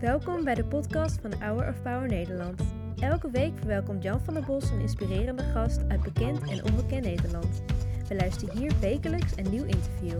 Welkom 0.00 0.44
bij 0.44 0.54
de 0.54 0.64
podcast 0.64 1.20
van 1.20 1.32
Hour 1.32 1.68
of 1.68 1.82
Power 1.82 2.08
Nederland. 2.08 2.62
Elke 2.98 3.30
week 3.30 3.52
verwelkomt 3.58 4.02
Jan 4.02 4.20
van 4.20 4.34
der 4.34 4.44
Bos 4.44 4.70
een 4.70 4.80
inspirerende 4.80 5.42
gast 5.42 5.80
uit 5.88 6.02
bekend 6.02 6.50
en 6.50 6.64
onbekend 6.64 7.04
Nederland. 7.04 7.62
We 8.08 8.14
luisteren 8.14 8.58
hier 8.58 8.72
wekelijks 8.80 9.32
een 9.36 9.50
nieuw 9.50 9.64
interview. 9.64 10.18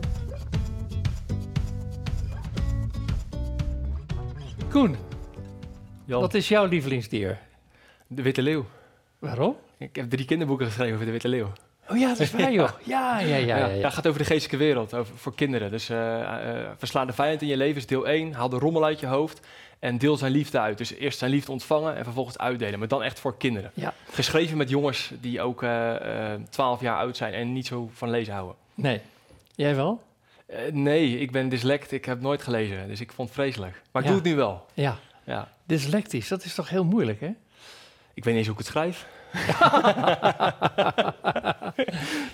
Koen, 4.68 4.96
Jan, 6.04 6.20
wat 6.20 6.34
is 6.34 6.48
jouw 6.48 6.66
lievelingsdier? 6.66 7.38
de 8.06 8.22
Witte 8.22 8.42
Leeuw. 8.42 8.66
Waarom? 9.18 9.56
Ik 9.78 9.96
heb 9.96 10.10
drie 10.10 10.24
kinderboeken 10.24 10.66
geschreven 10.66 10.94
over 10.94 11.06
de 11.06 11.12
Witte 11.12 11.28
Leeuw. 11.28 11.52
Oh 11.90 11.98
ja, 11.98 12.08
dat 12.08 12.20
is 12.20 12.30
waar 12.30 12.52
joh. 12.52 12.70
Ja, 12.84 13.18
ja, 13.20 13.36
ja. 13.36 13.56
ja, 13.56 13.66
Ja, 13.66 13.84
het 13.84 13.94
gaat 13.94 14.06
over 14.06 14.18
de 14.18 14.24
geestelijke 14.26 14.64
wereld, 14.64 14.94
over, 14.94 15.16
voor 15.16 15.34
kinderen. 15.34 15.70
Dus 15.70 15.88
eh 15.88 16.20
eh, 16.20 16.70
versla 16.78 17.04
de 17.04 17.12
vijand 17.12 17.42
in 17.42 17.48
je 17.48 17.56
leven 17.56 17.76
is 17.76 17.86
deel 17.86 18.06
1. 18.08 18.32
Haal 18.32 18.48
de 18.48 18.58
rommel 18.58 18.84
uit 18.84 19.00
je 19.00 19.06
hoofd 19.06 19.46
en 19.78 19.98
deel 19.98 20.16
zijn 20.16 20.32
liefde 20.32 20.58
uit. 20.60 20.78
Dus 20.78 20.94
eerst 20.94 21.18
zijn 21.18 21.30
liefde 21.30 21.52
ontvangen 21.52 21.96
en 21.96 22.04
vervolgens 22.04 22.38
uitdelen. 22.38 22.78
Maar 22.78 22.88
dan 22.88 23.02
echt 23.02 23.20
voor 23.20 23.36
kinderen. 23.36 23.70
Ja. 23.74 23.94
Geschreven 24.10 24.56
met 24.56 24.68
jongens 24.68 25.10
die 25.20 25.40
ook 25.40 25.62
eh, 25.62 26.32
eh, 26.34 26.40
12 26.50 26.80
jaar 26.80 26.96
oud 26.96 27.16
zijn 27.16 27.32
en 27.34 27.52
niet 27.52 27.66
zo 27.66 27.90
van 27.92 28.10
lezen 28.10 28.32
houden. 28.34 28.56
Nee. 28.74 29.00
Jij 29.54 29.74
wel? 29.76 30.02
Eh, 30.46 30.58
nee, 30.72 31.18
ik 31.18 31.30
ben 31.30 31.48
dyslect. 31.48 31.92
Ik 31.92 32.04
heb 32.04 32.20
nooit 32.20 32.42
gelezen. 32.42 32.88
Dus 32.88 33.00
ik 33.00 33.12
vond 33.12 33.28
het 33.28 33.36
vreselijk. 33.38 33.82
Maar 33.92 34.02
ik 34.02 34.08
Ja. 34.08 34.14
doe 34.14 34.22
het 34.22 34.30
nu 34.30 34.36
wel. 34.36 34.66
Ja. 34.74 34.96
Ja. 35.24 35.48
Dyslectisch, 35.66 36.28
dat 36.28 36.44
is 36.44 36.54
toch 36.54 36.68
heel 36.68 36.84
moeilijk, 36.84 37.20
hè? 37.20 37.30
Ik 38.14 38.24
weet 38.24 38.34
niet 38.34 38.36
eens 38.36 38.46
hoe 38.46 38.52
ik 38.52 38.58
het 38.58 38.66
schrijf. 38.66 39.06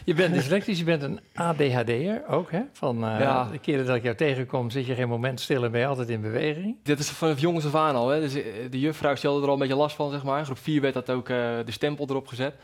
Je 0.05 0.15
bent 0.15 0.35
dyslectisch, 0.35 0.79
je 0.79 0.85
bent 0.85 1.03
een 1.03 1.21
ADHD'er 1.35 2.23
ook, 2.29 2.51
hè? 2.51 2.61
Van 2.73 3.05
eh, 3.05 3.21
Ja. 3.21 3.49
de 3.53 3.59
keren 3.59 3.87
dat 3.87 3.97
ik 3.97 4.03
jou 4.03 4.17
tegenkom, 4.17 4.71
zit 4.71 4.87
je 4.87 4.95
geen 4.95 5.09
moment 5.09 5.41
stil 5.41 5.65
en 5.65 5.71
ben 5.71 5.81
je 5.81 5.87
altijd 5.87 6.09
in 6.09 6.21
beweging. 6.21 6.77
Dit 6.83 6.99
is 6.99 7.11
vanaf 7.11 7.41
jongens 7.41 7.67
af 7.67 7.75
aan 7.75 7.95
al. 7.95 8.09
Hè. 8.09 8.21
Dus, 8.21 8.35
eh, 8.35 8.43
de 8.71 8.81
juffrouw 8.81 9.15
stelde 9.15 9.41
er 9.43 9.47
al 9.47 9.53
een 9.53 9.59
beetje 9.61 9.75
last 9.77 9.97
van, 9.97 10.11
zeg 10.11 10.23
maar. 10.25 10.45
Groep 10.45 10.59
4 10.59 10.81
werd 10.81 10.95
dat 10.95 11.11
ook 11.11 11.29
eh, 11.29 11.37
de 11.65 11.73
stempel 11.73 12.07
erop 12.09 12.27
gezet. 12.27 12.55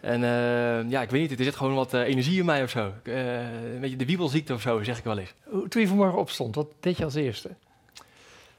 En 0.00 0.20
ja, 0.88 1.02
ik 1.02 1.10
weet 1.10 1.28
niet, 1.30 1.38
er 1.38 1.44
zit 1.44 1.56
gewoon 1.56 1.74
wat 1.74 1.92
energie 1.94 2.38
in 2.38 2.44
mij 2.44 2.62
of 2.62 2.70
zo. 2.70 2.92
Een 3.02 3.80
beetje 3.80 3.96
de 3.96 4.04
wiebelziekte 4.06 4.54
of 4.54 4.60
zo, 4.60 4.82
zeg 4.82 4.98
ik 4.98 5.04
wel 5.04 5.18
eens. 5.18 5.34
Toen 5.68 5.80
je 5.82 5.88
vanmorgen 5.88 6.18
opstond, 6.18 6.54
wat 6.54 6.66
deed 6.80 6.96
je 6.96 7.04
als 7.04 7.14
eerste? 7.14 7.48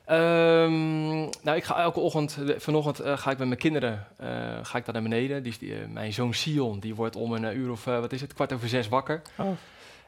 Ehm, 0.10 1.20
nou, 1.20 1.58
ik 1.58 1.64
ga 1.64 1.80
elke 1.82 2.00
ochtend, 2.00 2.38
vanochtend 2.58 3.00
eh, 3.00 3.18
ga 3.18 3.32
ik 3.32 3.38
met 3.38 3.48
mijn 3.48 3.60
kinderen 3.60 4.08
eh, 4.18 4.28
ga 4.62 4.78
ik 4.78 4.86
daar 4.86 4.94
naar 4.94 5.04
beneden. 5.04 5.44
Die, 5.44 5.54
eh, 5.62 5.88
mijn 5.88 6.14
zoon 6.14 6.34
Sion, 6.34 6.80
die 6.80 6.96
wordt 6.96 7.16
om 7.16 7.34
een 7.34 7.58
uur 7.58 7.72
of, 7.72 7.84
wat 7.84 8.12
is 8.12 8.22
het, 8.22 8.34
kwart 8.34 8.54
over 8.54 8.70
zes 8.70 8.88
wakker. 8.88 9.22
Oh. 9.38 9.52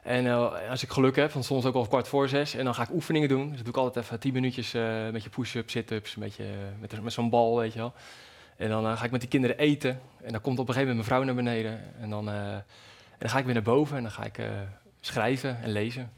En 0.02 0.26
als 0.70 0.82
ik 0.82 0.90
geluk 0.90 1.16
heb, 1.16 1.32
dan 1.32 1.44
soms 1.44 1.64
ook 1.64 1.74
al 1.74 1.86
kwart 1.86 2.08
voor 2.08 2.28
zes. 2.28 2.54
En 2.54 2.64
dan 2.64 2.74
ga 2.74 2.82
ik 2.82 2.92
oefeningen 2.92 3.28
doen. 3.28 3.46
Dus 3.46 3.56
dat 3.56 3.64
doe 3.64 3.74
ik 3.74 3.80
altijd 3.80 4.04
even 4.04 4.20
tien 4.20 4.32
minuutjes 4.32 4.72
met 5.12 5.22
je 5.22 5.30
push-ups, 5.30 5.72
sit-ups, 5.72 6.14
een 6.14 6.22
beetje, 6.22 6.44
eh, 6.44 6.50
met, 6.80 7.02
met 7.02 7.12
zo'n 7.12 7.30
bal, 7.30 7.56
weet 7.56 7.72
je 7.72 7.78
wel. 7.78 7.92
En 8.56 8.68
dan 8.68 8.96
ga 8.96 9.04
ik 9.04 9.10
met 9.10 9.20
die 9.20 9.30
kinderen 9.30 9.58
eten. 9.58 10.00
En 10.22 10.32
dan 10.32 10.40
komt 10.40 10.58
op 10.58 10.68
een 10.68 10.74
gegeven 10.74 10.94
moment 10.94 11.08
mijn 11.08 11.20
vrouw 11.20 11.22
naar 11.22 11.44
beneden. 11.44 12.00
En 12.00 12.10
dan, 12.10 12.28
en 12.28 12.64
dan 13.18 13.28
ga 13.30 13.38
ik 13.38 13.44
weer 13.44 13.54
naar 13.54 13.62
boven 13.62 13.96
en 13.96 14.02
dan 14.02 14.12
ga 14.12 14.24
ik 14.24 14.38
schrijven 15.00 15.62
en 15.62 15.70
lezen. 15.70 16.12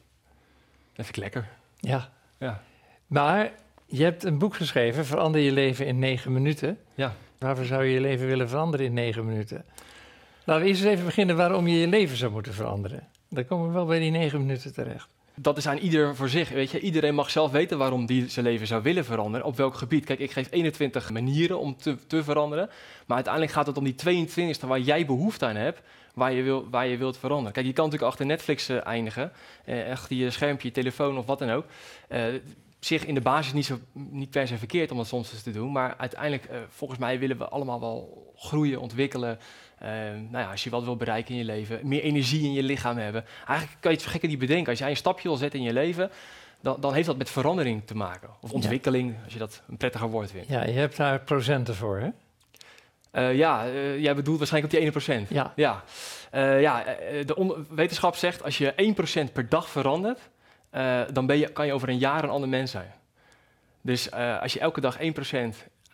Dat 0.93 1.05
vind 1.07 1.17
ik 1.17 1.23
lekker. 1.23 1.49
Ja. 1.81 2.09
Ja. 2.39 2.63
Maar 3.07 3.53
je 3.97 4.05
hebt 4.05 4.25
een 4.25 4.39
boek 4.39 4.55
geschreven, 4.55 5.07
Verander 5.07 5.41
je 5.41 5.53
leven 5.53 5.87
in 5.87 5.99
negen 5.99 6.33
minuten. 6.33 6.79
Ja. 6.95 7.15
Waarvoor 7.39 7.65
zou 7.65 7.85
je 7.85 7.93
je 7.93 8.01
leven 8.01 8.27
willen 8.27 8.49
veranderen 8.49 8.87
in 8.87 8.93
negen 8.93 9.27
minuten? 9.27 9.65
Laten 10.45 10.63
we 10.63 10.69
eerst 10.69 10.83
eens 10.83 10.93
even 10.93 11.05
beginnen 11.05 11.37
waarom 11.37 11.67
je 11.67 11.79
je 11.79 11.87
leven 11.87 12.17
zou 12.17 12.33
moeten 12.33 12.55
veranderen. 12.55 13.09
Dan 13.29 13.45
komen 13.47 13.67
we 13.67 13.73
wel 13.73 13.87
bij 13.87 13.99
die 13.99 14.11
negen 14.11 14.41
minuten 14.41 14.73
terecht. 14.73 15.09
dat 15.35 15.57
is 15.57 15.67
aan 15.67 15.77
ieder 15.77 16.17
voor 16.17 16.29
zich. 16.29 16.49
Weet 16.49 16.71
je, 16.71 16.81
iedereen 16.81 17.15
mag 17.15 17.31
zelf 17.31 17.51
weten 17.51 17.79
waarom 17.79 18.07
die 18.07 18.29
zijn 18.29 18.45
leven 18.45 18.67
zou 18.67 18.83
willen 18.83 19.05
veranderen. 19.05 19.47
Op 19.47 19.57
welk 19.57 19.75
gebied. 19.75 20.05
Kijk, 20.05 20.19
ik 20.19 20.31
geef 20.31 20.49
21 20.51 21.11
manieren 21.11 21.59
om 21.59 21.77
te, 21.77 21.97
te 22.07 22.25
veranderen. 22.25 22.69
Maar 23.07 23.17
uiteindelijk 23.17 23.53
gaat 23.53 23.67
het 23.67 23.77
om 23.77 23.85
die 23.85 24.27
22e 24.29 24.67
waar 24.67 24.81
jij 24.81 25.07
behoefte 25.07 25.47
aan 25.47 25.57
hebt. 25.57 25.81
Waar 26.15 26.33
je, 26.33 26.43
wil, 26.43 26.69
waar 26.71 26.87
je 26.87 26.97
wilt 26.97 27.19
veranderen. 27.19 27.53
Kijk, 27.53 27.67
je 27.67 27.73
kan 27.73 27.85
natuurlijk 27.85 28.11
achter 28.11 28.27
Netflix 28.27 28.69
eh, 28.69 28.87
eindigen. 28.87 29.33
eh, 29.65 29.91
achter 29.91 30.17
je 30.17 30.31
schermpje, 30.31 30.69
je 30.69 30.75
telefoon 30.75 31.19
of 31.19 31.27
wat 31.27 31.39
dan 31.39 31.51
ook. 31.51 31.65
Eh, 32.09 32.25
zich 32.85 33.07
in 33.07 33.15
de 33.15 33.21
basis 33.21 33.53
niet, 33.53 33.67
zo, 33.67 33.79
niet 33.93 34.31
per 34.31 34.47
se 34.47 34.59
verkeerd 34.59 34.91
om 34.91 34.97
dat 34.97 35.07
soms 35.07 35.33
eens 35.33 35.43
te 35.43 35.51
doen. 35.51 35.73
Maar 35.73 35.95
uiteindelijk, 35.97 36.45
eh, 36.45 36.59
volgens 36.69 36.99
mij, 36.99 37.19
willen 37.19 37.39
we 37.39 37.49
allemaal 37.49 37.81
wel 37.81 38.33
groeien, 38.37 38.81
ontwikkelen. 38.81 39.39
Eh, 39.79 39.89
nou 40.31 40.39
ja, 40.39 40.51
als 40.51 40.65
je 40.65 40.71
wat 40.71 40.85
wil 40.85 40.97
bereiken 40.97 41.33
in 41.33 41.39
je 41.39 41.45
leven, 41.45 41.81
meer 41.83 42.03
energie 42.03 42.43
in 42.43 42.53
je 42.53 42.63
lichaam 42.63 42.97
hebben. 42.97 43.25
Eigenlijk 43.47 43.81
kan 43.81 43.91
je 43.91 43.97
het 43.97 44.07
gekke 44.07 44.27
niet 44.27 44.39
bedenken. 44.39 44.71
Als 44.71 44.79
jij 44.79 44.91
een 44.91 44.97
stapje 44.97 45.29
wil 45.29 45.37
zetten 45.37 45.59
in 45.59 45.67
je 45.67 45.73
leven, 45.73 46.11
dan, 46.61 46.81
dan 46.81 46.95
heeft 46.95 47.07
dat 47.07 47.17
met 47.17 47.31
verandering 47.31 47.87
te 47.87 47.97
maken. 47.97 48.31
Of 48.41 48.53
ontwikkeling, 48.53 49.15
als 49.25 49.33
je 49.33 49.39
dat 49.39 49.63
een 49.69 49.77
prettiger 49.77 50.11
woord 50.11 50.31
vindt. 50.31 50.49
Ja, 50.49 50.65
je 50.65 50.73
hebt 50.73 50.97
daar 50.97 51.21
procenten 51.21 51.75
voor, 51.75 51.99
hè? 51.99 52.09
Eh, 53.15 53.37
ja, 53.37 53.67
eh, 53.67 53.99
jij 53.99 54.15
bedoelt 54.15 54.39
waarschijnlijk 54.39 54.75
op 54.75 54.81
die 54.81 54.89
1%. 54.89 55.29
Ja. 55.29 55.53
Ja, 55.57 55.85
ja 56.59 56.85
eh, 56.85 57.27
de 57.27 57.65
wetenschap 57.69 58.17
zegt 58.17 58.43
als 58.43 58.59
je 58.59 58.73
1% 58.77 59.33
per 59.33 59.49
dag 59.49 59.69
verandert, 59.69 60.21
eh, 60.75 61.01
dan 61.13 61.27
ben 61.27 61.39
je, 61.39 61.49
kan 61.49 61.67
je 61.67 61.73
over 61.73 61.89
een 61.89 61.99
jaar 61.99 62.25
een 62.25 62.31
ander 62.31 62.49
mens 62.49 62.71
zijn. 62.71 62.93
Dus 63.81 64.09
eh, 64.09 64.41
als 64.41 64.53
je 64.53 64.61
elke 64.61 64.81
dag 64.81 64.99
1% 64.99 65.01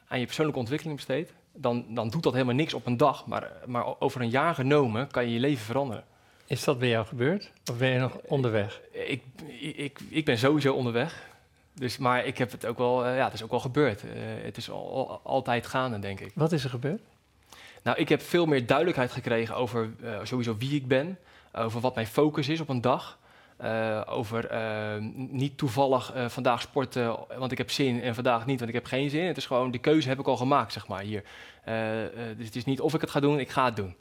aan 0.09 0.19
je 0.19 0.25
persoonlijke 0.25 0.61
ontwikkeling 0.61 0.97
besteedt, 0.97 1.33
dan, 1.53 1.85
dan 1.89 2.09
doet 2.09 2.23
dat 2.23 2.33
helemaal 2.33 2.55
niks 2.55 2.75
op 2.75 2.87
een 2.87 2.97
dag. 2.97 3.27
Maar, 3.27 3.53
maar 3.67 4.01
over 4.01 4.21
een 4.21 4.31
jaar 4.31 4.55
genomen 4.55 5.11
kan 5.11 5.25
je 5.25 5.33
je 5.33 5.41
leven 5.41 5.65
veranderen. 5.65 6.05
Is 6.47 6.65
dat 6.65 6.79
bij 6.79 6.89
jou 6.89 7.07
gebeurd? 7.07 7.53
Of 7.71 7.77
ben 7.79 7.89
je 7.89 7.99
nog 7.99 8.17
onderweg? 8.27 8.81
Ik, 8.93 9.23
ik, 9.77 10.01
ik 10.09 10.25
ben 10.25 10.39
sowieso 10.39 10.75
onderweg. 10.75 11.29
Dus, 11.75 11.99
maar 11.99 12.25
ik 12.25 12.39
heb 12.39 12.51
het 12.51 12.67
ook 12.67 12.79
wel, 12.79 13.07
eh, 13.07 13.17
ja, 13.17 13.25
het 13.25 13.33
is 13.33 13.43
ook 13.43 13.51
wel 13.51 13.61
gebeurd. 13.61 14.03
Eh, 14.03 14.09
het 14.43 14.57
is 14.57 14.71
al, 14.71 15.09
al- 15.09 15.21
altijd 15.25 15.67
gaande, 15.67 15.99
denk 15.99 16.21
ik. 16.21 16.33
Wat 16.35 16.53
is 16.53 16.65
er 16.65 16.71
gebeurd? 16.71 17.01
Nou, 17.83 17.99
ik 17.99 18.09
heb 18.09 18.23
veel 18.23 18.47
meer 18.47 18.67
duidelijkheid 18.67 19.13
gekregen 19.13 19.57
over 19.57 19.91
eh, 20.03 20.19
sowieso 20.23 20.57
wie 20.57 20.75
ik 20.75 20.89
ben, 20.89 21.19
over 21.53 21.81
wat 21.81 21.95
mijn 21.95 22.07
focus 22.07 22.49
is 22.49 22.61
op 22.61 22.69
een 22.69 22.81
dag. 22.81 23.19
Eh, 23.61 24.01
over 24.07 24.47
eh, 24.47 24.97
niet 25.15 25.59
toevallig 25.59 26.13
eh, 26.13 26.29
vandaag 26.29 26.61
sporten, 26.61 27.17
want 27.39 27.53
ik 27.53 27.59
heb 27.59 27.71
zin 27.71 28.03
en 28.03 28.15
vandaag 28.15 28.47
niet, 28.47 28.59
want 28.59 28.71
ik 28.71 28.77
heb 28.77 28.87
geen 28.87 29.11
zin. 29.11 29.27
Het 29.27 29.37
is 29.37 29.47
gewoon, 29.47 29.71
de 29.71 29.79
keuze 29.79 30.09
heb 30.09 30.19
ik 30.19 30.27
al 30.27 30.37
gemaakt, 30.37 30.73
zeg 30.73 30.87
maar, 30.87 31.03
hier. 31.03 31.23
Eh, 31.65 31.75
dus 32.37 32.47
het 32.47 32.57
is 32.57 32.65
niet 32.65 32.81
of 32.81 32.95
ik 32.95 33.01
het 33.01 33.11
ga 33.11 33.21
doen, 33.21 33.39
ik 33.39 33.51
ga 33.51 33.65
het 33.65 33.77
doen. 33.77 33.97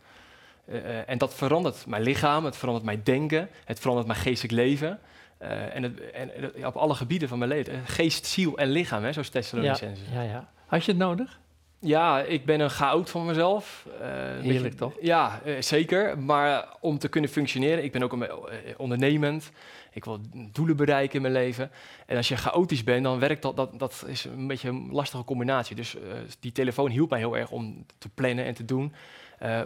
En 1.05 1.17
dat 1.17 1.33
verandert 1.33 1.85
mijn 1.85 2.01
lichaam, 2.03 2.45
het 2.45 2.57
verandert 2.57 2.85
mijn 2.85 3.01
denken, 3.03 3.49
het 3.65 3.79
verandert 3.79 4.07
mijn 4.07 4.19
geestelijk 4.19 4.53
leven. 4.53 4.99
En, 5.37 5.83
het, 5.83 6.11
en 6.11 6.31
op 6.65 6.75
alle 6.75 6.95
gebieden 6.95 7.27
van 7.27 7.37
mijn 7.37 7.51
leven. 7.51 7.81
Geest, 7.85 8.25
ziel 8.25 8.57
en 8.57 8.69
lichaam, 8.69 9.03
hè, 9.03 9.13
zoals 9.13 9.29
Thessalonicense. 9.29 10.03
ja, 10.13 10.21
ja. 10.21 10.49
Had 10.65 10.85
je 10.85 10.91
het 10.91 10.99
nodig? 10.99 11.39
Ja, 11.81 12.21
ik 12.21 12.45
ben 12.45 12.59
een 12.59 12.69
chaot 12.69 13.09
van 13.09 13.25
mezelf. 13.25 13.87
Een 14.01 14.41
Heerlijk, 14.41 14.63
beetje- 14.63 14.75
toch? 14.75 14.93
Ja, 15.01 15.41
eh, 15.45 15.61
zeker. 15.61 16.19
Maar 16.19 16.67
om 16.79 16.97
te 16.97 17.07
kunnen 17.07 17.29
functioneren, 17.29 17.83
ik 17.83 17.91
ben 17.91 18.03
ook 18.03 18.11
een, 18.13 18.27
eh, 18.27 18.35
ondernemend. 18.77 19.51
Ik 19.93 20.05
wil 20.05 20.19
doelen 20.51 20.75
bereiken 20.75 21.15
in 21.15 21.21
mijn 21.21 21.33
leven. 21.33 21.71
En 22.05 22.17
als 22.17 22.27
je 22.27 22.37
chaotisch 22.37 22.83
bent, 22.83 23.03
dan 23.03 23.19
werkt 23.19 23.41
dat, 23.41 23.55
dat, 23.55 23.79
dat 23.79 24.03
is 24.07 24.25
een 24.25 24.47
beetje 24.47 24.69
een 24.69 24.89
lastige 24.91 25.23
combinatie. 25.23 25.75
Dus 25.75 25.95
die 26.39 26.51
telefoon 26.51 26.89
hielp 26.89 27.09
mij 27.09 27.19
heel 27.19 27.37
erg 27.37 27.51
om 27.51 27.85
te 27.97 28.09
plannen 28.09 28.45
en 28.45 28.53
te 28.53 28.65
doen. 28.65 28.93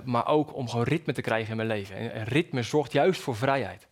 Maar 0.03 0.27
ook 0.27 0.55
om 0.55 0.69
gewoon 0.69 0.85
ritme 0.85 1.13
te 1.13 1.21
krijgen 1.21 1.49
in 1.49 1.55
mijn 1.55 1.67
leven. 1.67 1.95
En, 1.95 2.13
en 2.13 2.23
ritme 2.23 2.61
zorgt 2.61 2.91
juist 2.91 3.21
voor 3.21 3.35
vrijheid. 3.35 3.87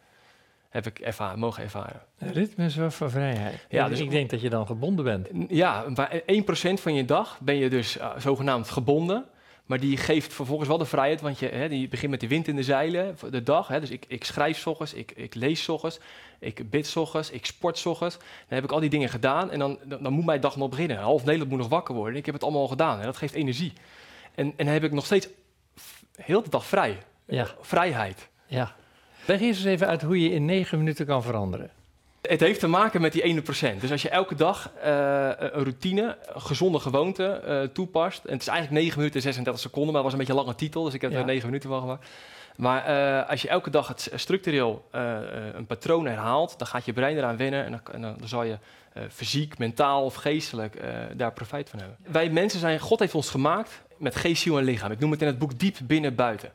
Heb 0.71 0.85
ik 0.87 0.99
ervaren, 0.99 1.39
mogen 1.39 1.63
ervaren. 1.63 2.01
Ritme 2.17 2.69
zorgt 2.69 2.95
voor 2.95 3.09
vrijheid. 3.09 3.65
Ja, 3.69 3.89
dus- 3.89 3.99
ik 3.99 4.09
denk 4.09 4.29
dat 4.29 4.41
je 4.41 4.49
dan 4.49 4.65
gebonden 4.65 5.05
bent. 5.05 5.27
Ja, 5.49 5.85
maar 5.95 6.21
1% 6.25 6.81
van 6.81 6.93
je 6.93 7.05
dag 7.05 7.39
ben 7.41 7.55
je 7.55 7.69
dus 7.69 7.97
eh, 7.97 8.09
zogenaamd 8.17 8.69
gebonden. 8.69 9.25
Maar 9.65 9.79
die 9.79 9.97
geeft 9.97 10.33
vervolgens 10.33 10.67
wel 10.67 10.77
de 10.77 10.85
vrijheid, 10.85 11.21
want 11.21 11.39
je, 11.39 11.47
hè, 11.47 11.69
die 11.69 11.87
begint 11.87 12.11
met 12.11 12.19
de 12.19 12.27
wind 12.27 12.47
in 12.47 12.55
de 12.55 12.63
zeilen 12.63 13.17
voor 13.17 13.31
de 13.31 13.43
dag. 13.43 13.67
Hè, 13.67 13.79
dus 13.79 13.89
ik, 13.89 14.05
ik 14.07 14.23
schrijf 14.23 14.67
ochtends, 14.67 14.93
ik, 14.93 15.11
ik 15.15 15.35
lees 15.35 15.69
ochtends, 15.69 15.99
ik 16.39 16.69
bid 16.69 16.97
ochtends, 16.97 17.29
ik 17.29 17.45
sport 17.45 17.85
ochtends. 17.85 18.17
Dan 18.17 18.25
heb 18.47 18.63
ik 18.63 18.71
al 18.71 18.79
die 18.79 18.89
dingen 18.89 19.09
gedaan 19.09 19.51
en 19.51 19.59
dan, 19.59 19.79
dan, 19.85 20.03
dan 20.03 20.13
moet 20.13 20.25
mijn 20.25 20.41
dag 20.41 20.55
nog 20.55 20.69
beginnen. 20.69 20.97
Half 20.97 21.23
Nederland 21.23 21.49
moet 21.49 21.59
nog 21.59 21.69
wakker 21.69 21.95
worden. 21.95 22.17
Ik 22.17 22.25
heb 22.25 22.33
het 22.33 22.43
allemaal 22.43 22.61
al 22.61 22.67
gedaan 22.67 22.99
en 22.99 23.05
dat 23.05 23.17
geeft 23.17 23.33
energie. 23.33 23.73
En, 24.35 24.45
en 24.45 24.65
dan 24.65 24.73
heb 24.73 24.83
ik 24.83 24.91
nog 24.91 25.05
steeds 25.05 25.27
heel 26.15 26.43
de 26.43 26.49
dag 26.49 26.65
vrij. 26.65 26.97
Ja, 27.25 27.47
Vrijheid. 27.61 28.29
ja. 28.45 28.75
Leg 29.31 29.41
eerst 29.41 29.59
eens 29.59 29.69
even 29.69 29.87
uit 29.87 30.01
hoe 30.01 30.21
je 30.21 30.31
in 30.31 30.45
negen 30.45 30.77
minuten 30.77 31.05
kan 31.05 31.23
veranderen. 31.23 31.69
Het 32.21 32.39
heeft 32.39 32.59
te 32.59 32.67
maken 32.67 33.01
met 33.01 33.11
die 33.11 33.21
ene 33.21 33.41
procent. 33.41 33.81
Dus 33.81 33.91
als 33.91 34.01
je 34.01 34.09
elke 34.09 34.35
dag 34.35 34.71
eh, 34.81 34.91
een 35.37 35.63
routine, 35.63 36.17
een 36.33 36.41
gezonde 36.41 36.79
gewoonte 36.79 37.25
eh, 37.25 37.61
toepast. 37.61 38.25
En 38.25 38.31
het 38.33 38.41
is 38.41 38.47
eigenlijk 38.47 38.81
9 38.81 38.97
minuten 38.97 39.17
en 39.17 39.25
36 39.25 39.61
seconden, 39.61 39.93
maar 39.93 40.03
het 40.03 40.11
was 40.11 40.13
een 40.13 40.25
beetje 40.25 40.39
een 40.39 40.45
lange 40.45 40.57
titel, 40.57 40.83
dus 40.83 40.93
ik 40.93 41.01
heb 41.01 41.11
Ja. 41.11 41.17
er 41.17 41.25
9 41.25 41.45
minuten 41.45 41.69
van 41.69 41.79
gemaakt. 41.79 42.07
Maar 42.55 42.85
eh, 42.85 43.29
als 43.29 43.41
je 43.41 43.47
elke 43.47 43.69
dag 43.69 43.87
het 43.87 44.11
structureel 44.15 44.85
een 45.53 45.65
patroon 45.65 46.05
herhaalt, 46.05 46.57
dan 46.57 46.67
gaat 46.67 46.85
je 46.85 46.93
brein 46.93 47.17
eraan 47.17 47.37
wennen 47.37 47.65
en 47.65 47.71
dan, 47.71 47.81
en 47.93 48.01
dan 48.01 48.27
zal 48.27 48.43
je 48.43 48.57
fysiek, 49.09 49.57
mentaal 49.57 50.03
of 50.03 50.15
geestelijk 50.15 50.81
daar 51.15 51.33
profijt 51.33 51.69
van 51.69 51.79
hebben. 51.79 51.97
Wij 52.07 52.29
mensen 52.29 52.59
zijn, 52.59 52.79
God 52.79 52.99
heeft 52.99 53.15
ons 53.15 53.29
gemaakt 53.29 53.81
met 53.97 54.15
geest, 54.15 54.41
ziel 54.41 54.57
en 54.57 54.63
lichaam. 54.63 54.91
Ik 54.91 54.99
noem 54.99 55.11
het 55.11 55.21
in 55.21 55.27
het 55.27 55.39
boek 55.39 55.59
diep, 55.59 55.77
binnen, 55.83 56.15
buiten. 56.15 56.51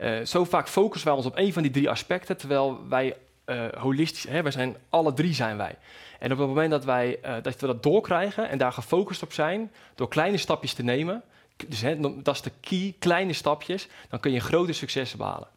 Eh, 0.00 0.24
zo 0.24 0.44
vaak 0.44 0.68
focussen 0.68 1.08
wij 1.08 1.16
ons 1.16 1.26
op 1.26 1.36
één 1.36 1.52
van 1.52 1.62
die 1.62 1.70
drie 1.70 1.90
aspecten, 1.90 2.36
terwijl 2.36 2.88
wij 2.88 3.16
eh, 3.44 3.66
holistisch. 3.76 4.28
Hè? 4.28 4.42
Wij 4.42 4.52
zijn, 4.52 4.76
alle 4.88 5.12
drie 5.12 5.34
zijn 5.34 5.56
wij. 5.56 5.76
En 6.18 6.32
op 6.32 6.38
het 6.38 6.46
moment 6.46 6.70
dat, 6.70 6.84
wij, 6.84 7.18
eh, 7.22 7.34
dat 7.42 7.60
we 7.60 7.66
dat 7.66 7.82
doorkrijgen 7.82 8.48
en 8.48 8.58
daar 8.58 8.72
gefocust 8.72 9.22
op 9.22 9.32
zijn, 9.32 9.70
door 9.94 10.08
kleine 10.08 10.36
stapjes 10.36 10.74
te 10.74 10.82
nemen, 10.82 11.22
dus 11.68 11.80
hè, 11.80 12.00
dat 12.22 12.34
is 12.34 12.42
de 12.42 12.52
key, 12.60 12.94
kleine 12.98 13.32
stapjes, 13.32 13.88
dan 14.08 14.20
kun 14.20 14.32
je 14.32 14.40
grote 14.40 14.72
successen 14.72 15.18
behalen. 15.18 15.48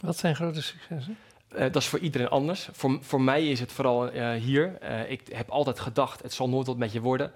Wat 0.00 0.16
zijn 0.16 0.34
grote 0.34 0.62
successen? 0.62 1.16
Dat 1.48 1.76
is 1.76 1.86
voor 1.86 1.98
iedereen 1.98 2.28
anders. 2.28 2.68
Voor, 2.72 2.98
voor 3.00 3.20
mij 3.20 3.48
is 3.50 3.60
het 3.60 3.72
vooral 3.72 4.08
hier. 4.32 4.78
Ik 5.08 5.20
heb 5.32 5.50
altijd 5.50 5.80
gedacht, 5.80 6.22
het 6.22 6.32
zal 6.32 6.48
nooit 6.48 6.66
wat 6.66 6.76
met 6.76 6.92
je 6.92 7.00
worden. 7.00 7.32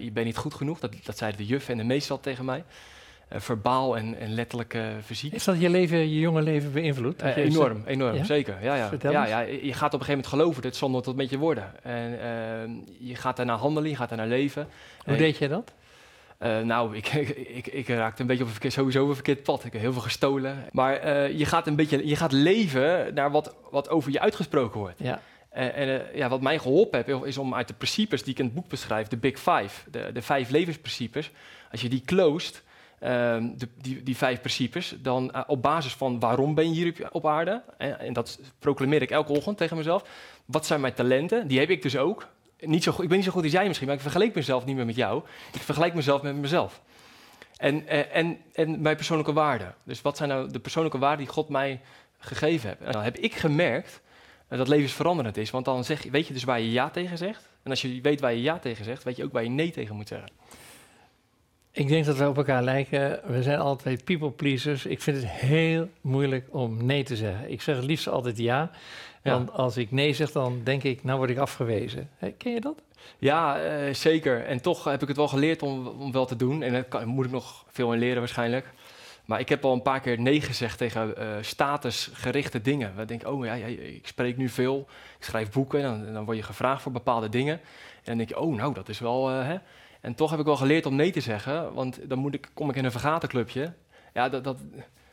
Je 0.00 0.10
bent 0.12 0.26
niet 0.26 0.36
goed 0.36 0.54
genoeg. 0.54 0.78
Dat, 0.78 0.94
dat 1.04 1.18
zeiden 1.18 1.40
de 1.40 1.46
juffen 1.46 1.72
en 1.72 1.78
de 1.78 1.84
meester 1.84 2.12
al 2.12 2.20
tegen 2.20 2.44
mij. 2.44 2.64
Eh, 3.28 3.40
verbaal 3.40 3.96
en, 3.96 4.18
en 4.18 4.34
letterlijk 4.34 4.74
eh, 4.74 4.82
fysiek. 5.04 5.32
Heeft 5.32 5.44
dat 5.44 5.60
je 5.60 5.68
leven, 5.70 5.98
je 5.98 6.18
jonge 6.20 6.42
leven 6.42 6.72
beïnvloed? 6.72 7.22
Eh, 7.22 7.26
Dat 7.28 7.36
enorm, 7.36 7.82
enorm, 7.86 8.14
Ja? 8.14 8.24
zeker. 8.24 8.56
Ja, 8.62 8.74
ja. 8.74 8.88
Vertel 8.88 9.12
ja, 9.12 9.26
ja, 9.26 9.40
je 9.40 9.72
gaat 9.72 9.94
op 9.94 10.00
een 10.00 10.06
gegeven 10.06 10.06
moment 10.08 10.26
geloven, 10.26 10.74
zal 10.74 10.90
nooit 10.90 11.06
wat 11.06 11.16
met 11.16 11.30
je 11.30 11.38
worden. 11.38 11.84
En 11.84 12.20
eh, 12.20 13.08
je 13.08 13.14
gaat 13.14 13.36
daarna 13.36 13.56
handelen, 13.56 13.90
je 13.90 13.96
gaat 13.96 14.08
daarna 14.08 14.24
leven. 14.24 14.68
Hoe 15.04 15.12
Eh, 15.12 15.18
deed 15.18 15.38
je 15.38 15.48
dat? 15.48 15.72
nou, 16.64 16.96
ik, 16.96 17.08
ik, 17.08 17.66
ik 17.66 17.88
raakte 17.88 18.20
een 18.20 18.26
beetje 18.26 18.42
op 18.42 18.48
een 18.48 18.54
verkeerd, 18.54 18.74
sowieso 18.74 19.02
op 19.02 19.08
een 19.08 19.14
verkeerd 19.14 19.42
pad. 19.42 19.64
Ik 19.64 19.72
heb 19.72 19.80
heel 19.80 19.92
veel 19.92 20.02
gestolen. 20.02 20.64
Maar 20.72 21.06
je 21.32 21.44
gaat 21.44 21.66
een 21.66 21.76
beetje, 21.76 22.06
je 22.08 22.16
gaat 22.16 22.32
leven 22.32 23.14
naar 23.14 23.30
wat, 23.30 23.54
wat 23.70 23.88
over 23.88 24.12
je 24.12 24.20
uitgesproken 24.20 24.80
wordt. 24.80 24.98
Ja. 24.98 25.20
En 25.50 26.02
ja, 26.14 26.28
wat 26.28 26.40
mij 26.40 26.58
geholpen 26.58 27.04
heeft, 27.06 27.24
is 27.24 27.38
om 27.38 27.54
uit 27.54 27.68
de 27.68 27.74
principes 27.74 28.22
die 28.22 28.32
ik 28.32 28.38
in 28.38 28.44
het 28.44 28.54
boek 28.54 28.68
beschrijf, 28.68 29.08
de 29.08 29.16
Big 29.16 29.38
Five, 29.38 29.90
de, 29.90 30.10
de 30.12 30.22
vijf 30.22 30.50
levensprincipes, 30.50 31.30
als 31.70 31.80
je 31.80 31.88
die 31.88 32.02
closed, 32.04 32.54
ehm, 32.54 32.64
de, 33.56 33.68
die, 33.80 34.02
die 34.02 34.16
vijf 34.16 34.40
principes, 34.40 34.94
dan 34.98 35.32
eh, 35.32 35.42
op 35.46 35.62
basis 35.62 35.92
van 35.92 36.20
waarom 36.20 36.54
ben 36.54 36.74
je 36.74 36.74
hier 36.74 37.08
op, 37.10 37.26
aarde, 37.26 37.62
en, 37.78 38.00
en 38.00 38.12
dat 38.12 38.40
proclameer 38.58 39.02
ik 39.02 39.10
elke 39.10 39.32
ochtend 39.32 39.58
tegen 39.58 39.76
mezelf, 39.76 40.04
wat 40.44 40.66
zijn 40.66 40.80
mijn 40.80 40.94
talenten, 40.94 41.48
die 41.48 41.58
heb 41.58 41.70
ik 41.70 41.82
dus 41.82 41.96
ook. 41.96 42.28
Niet 42.60 42.82
zo 42.82 42.92
goed, 42.92 43.02
ik 43.02 43.08
ben 43.08 43.16
niet 43.16 43.26
zo 43.26 43.32
goed 43.32 43.42
als 43.42 43.52
jij 43.52 43.66
misschien, 43.66 43.86
maar 43.86 43.96
ik 43.96 44.02
vergelijk 44.02 44.34
mezelf 44.34 44.64
niet 44.64 44.76
meer 44.76 44.86
met 44.86 44.96
jou. 44.96 45.22
Ik 45.52 45.60
vergelijk 45.60 45.94
mezelf 45.94 46.22
met 46.22 46.36
mezelf. 46.36 46.82
En, 47.56 47.86
eh, 47.86 48.16
en, 48.16 48.38
en 48.52 48.80
mijn 48.80 48.96
persoonlijke 48.96 49.32
waarden. 49.32 49.74
Dus 49.84 50.02
wat 50.02 50.16
zijn 50.16 50.28
nou 50.28 50.50
de 50.50 50.58
persoonlijke 50.58 50.98
waarden 50.98 51.24
die 51.24 51.34
God 51.34 51.48
mij 51.48 51.80
gegeven 52.18 52.68
heeft? 52.68 52.92
Dan 52.92 53.02
heb 53.02 53.16
ik 53.16 53.34
gemerkt 53.34 54.00
dat 54.48 54.68
levensveranderend 54.68 55.36
is. 55.36 55.50
Want 55.50 55.64
dan 55.64 55.84
zeg, 55.84 56.02
weet 56.02 56.26
je 56.26 56.32
dus 56.32 56.44
waar 56.44 56.60
je 56.60 56.70
ja 56.70 56.90
tegen 56.90 57.18
zegt. 57.18 57.48
En 57.62 57.70
als 57.70 57.82
je 57.82 58.00
weet 58.00 58.20
waar 58.20 58.32
je 58.32 58.42
ja 58.42 58.58
tegen 58.58 58.84
zegt, 58.84 59.02
weet 59.02 59.16
je 59.16 59.24
ook 59.24 59.32
waar 59.32 59.42
je 59.42 59.48
nee 59.48 59.70
tegen 59.70 59.96
moet 59.96 60.08
zeggen. 60.08 60.28
Ik 61.76 61.88
denk 61.88 62.04
dat 62.04 62.16
we 62.16 62.28
op 62.28 62.36
elkaar 62.36 62.62
lijken. 62.62 63.20
We 63.26 63.42
zijn 63.42 63.58
altijd 63.58 64.04
people 64.04 64.30
pleasers. 64.30 64.86
Ik 64.86 65.02
vind 65.02 65.16
het 65.16 65.26
heel 65.26 65.88
moeilijk 66.00 66.46
om 66.50 66.84
nee 66.84 67.02
te 67.02 67.16
zeggen. 67.16 67.50
Ik 67.50 67.62
zeg 67.62 67.76
het 67.76 67.84
liefst 67.84 68.08
altijd 68.08 68.38
ja. 68.38 68.70
Ja. 69.22 69.32
Want 69.32 69.52
als 69.52 69.76
ik 69.76 69.90
nee 69.90 70.12
zeg, 70.14 70.30
dan 70.32 70.60
denk 70.64 70.82
ik, 70.82 71.04
nou 71.04 71.18
word 71.18 71.30
ik 71.30 71.38
afgewezen. 71.38 72.10
Ken 72.38 72.52
je 72.52 72.60
dat? 72.60 72.82
Ja, 73.18 73.58
eh, 73.60 73.94
zeker. 73.94 74.44
En 74.44 74.60
toch 74.60 74.84
heb 74.84 75.02
ik 75.02 75.08
het 75.08 75.16
wel 75.16 75.28
geleerd 75.28 75.62
om, 75.62 75.86
om 75.86 76.12
wel 76.12 76.26
te 76.26 76.36
doen. 76.36 76.62
En 76.62 76.72
daar 76.72 76.84
kan- 76.84 77.06
moet 77.06 77.24
ik 77.24 77.30
nog 77.30 77.64
veel 77.70 77.92
in 77.92 77.98
leren 77.98 78.18
waarschijnlijk. 78.18 78.66
Maar 79.24 79.40
ik 79.40 79.48
heb 79.48 79.64
al 79.64 79.72
een 79.72 79.82
paar 79.82 80.00
keer 80.00 80.20
nee 80.20 80.40
gezegd 80.40 80.78
tegen 80.78 81.16
eh, 81.16 81.26
statusgerichte 81.40 82.60
dingen. 82.60 82.92
We 82.96 83.04
denken, 83.04 83.32
oh 83.32 83.44
ja, 83.44 83.54
ja, 83.54 83.66
ik 83.66 84.06
spreek 84.06 84.36
nu 84.36 84.48
veel. 84.48 84.86
Ik 85.18 85.24
schrijf 85.24 85.50
boeken 85.50 85.82
en 85.82 86.04
dan, 86.04 86.12
dan 86.12 86.24
word 86.24 86.36
je 86.36 86.42
gevraagd 86.42 86.82
voor 86.82 86.92
bepaalde 86.92 87.28
dingen. 87.28 87.54
En 87.54 88.02
dan 88.04 88.16
denk 88.16 88.28
je, 88.28 88.38
oh 88.38 88.56
nou, 88.56 88.74
dat 88.74 88.88
is 88.88 88.98
wel... 88.98 89.30
eh, 89.30 89.46
hè. 89.46 89.56
En 90.00 90.14
toch 90.14 90.30
heb 90.30 90.38
ik 90.38 90.44
wel 90.44 90.56
geleerd 90.56 90.86
om 90.86 90.94
nee 90.94 91.10
te 91.10 91.20
zeggen. 91.20 91.74
Want 91.74 91.98
dan 92.08 92.18
moet 92.18 92.34
ik, 92.34 92.48
kom 92.54 92.70
ik 92.70 92.76
in 92.76 92.84
een 92.84 92.90
vergaderclubje. 92.90 93.72
Ja, 94.12 94.28
dat, 94.28 94.44
dat, 94.44 94.58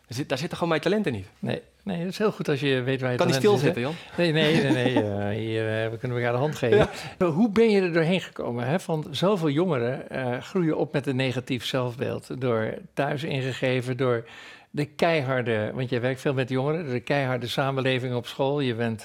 daar, 0.08 0.18
zit, 0.18 0.30
daar 0.30 0.38
zitten 0.38 0.58
gewoon 0.58 0.70
mijn 0.70 0.82
talenten 0.82 1.12
niet. 1.12 1.28
Nee, 1.40 1.62
nee, 1.84 2.00
het 2.00 2.08
is 2.08 2.18
heel 2.18 2.32
goed 2.32 2.50
als 2.50 2.60
je 2.60 2.82
weet 2.82 3.02
waar 3.02 3.10
je 3.10 3.16
Ik 3.16 3.22
kan 3.22 3.28
niet 3.28 3.36
stilzitten, 3.36 3.82
Jan. 3.82 3.94
Nee, 4.18 4.32
nee, 4.32 4.62
nee. 4.62 4.72
nee 4.72 4.96
eh, 5.04 5.30
hier, 5.30 5.84
eh, 5.84 5.90
we 5.90 5.98
kunnen 5.98 6.18
elkaar 6.18 6.34
de 6.34 6.40
hand 6.40 6.56
geven. 6.56 6.90
Hoe 7.18 7.50
ben 7.50 7.70
je 7.70 7.82
er 7.82 7.94
doorheen 7.94 8.22
gekomen? 8.22 8.68
Hè? 8.68 8.80
Van 8.80 9.08
zoveel 9.12 9.50
jongeren 9.50 10.10
eh, 10.10 10.42
groeien 10.42 10.78
op 10.78 10.94
met 10.94 11.08
een 11.08 11.16
negatief 11.16 11.66
zelfbeeld. 11.66 12.42
Door 12.42 12.74
thuis 12.94 13.24
ingegeven, 13.24 13.98
door 13.98 14.28
de 14.70 14.86
keiharde... 14.86 15.72
Want 15.74 15.90
jij 15.90 16.02
werkt 16.02 16.22
veel 16.22 16.34
met 16.34 16.50
jongeren. 16.50 16.90
De 16.90 17.00
keiharde 17.00 17.48
samenleving 17.48 18.16
op 18.16 18.28
school. 18.28 18.60
Je, 18.60 18.76
bent, 18.76 19.04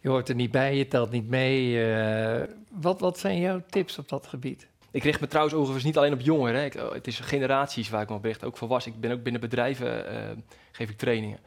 je 0.00 0.08
hoort 0.08 0.28
er 0.28 0.34
niet 0.34 0.50
bij, 0.50 0.76
je 0.76 0.88
telt 0.88 1.10
niet 1.10 1.28
mee. 1.28 1.86
wat, 2.68 3.00
wat 3.00 3.18
zijn 3.18 3.40
jouw 3.40 3.62
tips 3.70 3.98
op 3.98 4.08
dat 4.08 4.26
gebied? 4.26 4.68
Ik 4.90 5.02
richt 5.02 5.20
me 5.20 5.26
trouwens 5.26 5.56
overigens 5.56 5.84
niet 5.84 5.96
alleen 5.96 6.12
op 6.12 6.20
jongeren. 6.20 6.60
Hè. 6.60 6.84
Oh, 6.84 6.92
het 6.92 7.06
is 7.06 7.20
generaties 7.20 7.90
waar 7.90 8.02
ik 8.02 8.08
me 8.08 8.14
op 8.14 8.24
richt, 8.24 8.44
ook 8.44 8.56
volwassen. 8.56 8.92
Ik 8.92 9.00
ben 9.00 9.12
ook 9.12 9.22
binnen 9.22 9.40
bedrijven, 9.40 10.08
eh, 10.08 10.36
geef 10.72 10.90
ik 10.90 10.98
trainingen. 10.98 11.38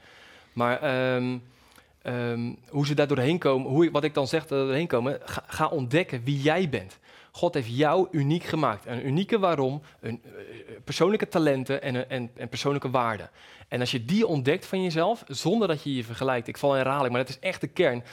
Maar 0.54 0.82
ehm, 0.82 1.38
ehm, 2.02 2.54
hoe 2.70 2.86
ze 2.86 2.94
daar 2.94 3.08
doorheen 3.08 3.38
komen, 3.38 3.72
hoe, 3.72 3.92
wat 3.92 4.04
ik 4.04 4.14
dan 4.14 4.28
zeg 4.28 4.48
dat 4.48 4.66
doorheen 4.66 4.88
komen, 4.88 5.20
ga, 5.48 5.68
ontdekken 5.68 6.24
wie 6.24 6.42
jij 6.42 6.70
bent. 6.70 7.00
God 7.32 7.54
heeft 7.54 7.78
jou 7.78 8.08
uniek 8.12 8.44
gemaakt. 8.44 8.86
Een 8.86 9.08
unieke 9.08 9.40
waarom, 9.40 9.82
een, 10.00 10.22
eh, 10.24 10.32
persoonlijke 10.84 11.28
talenten 11.28 11.82
en, 11.82 12.10
en, 12.10 12.32
en 12.36 12.50
persoonlijke 12.50 12.90
waarden. 12.90 13.30
En 13.68 13.80
als 13.80 13.92
je 13.92 14.06
die 14.06 14.28
ontdekt 14.28 14.66
van 14.66 14.84
jezelf, 14.84 15.24
zonder 15.28 15.68
dat 15.68 15.84
je 15.84 15.96
je 15.96 16.04
vergelijkt, 16.04 16.48
ik 16.48 16.58
val 16.58 16.72
in 16.72 16.78
herhaling, 16.78 17.14
maar 17.14 17.22
dat 17.22 17.30
is 17.30 17.40
echt 17.40 17.62
de 17.62 17.68
kern. 17.68 18.04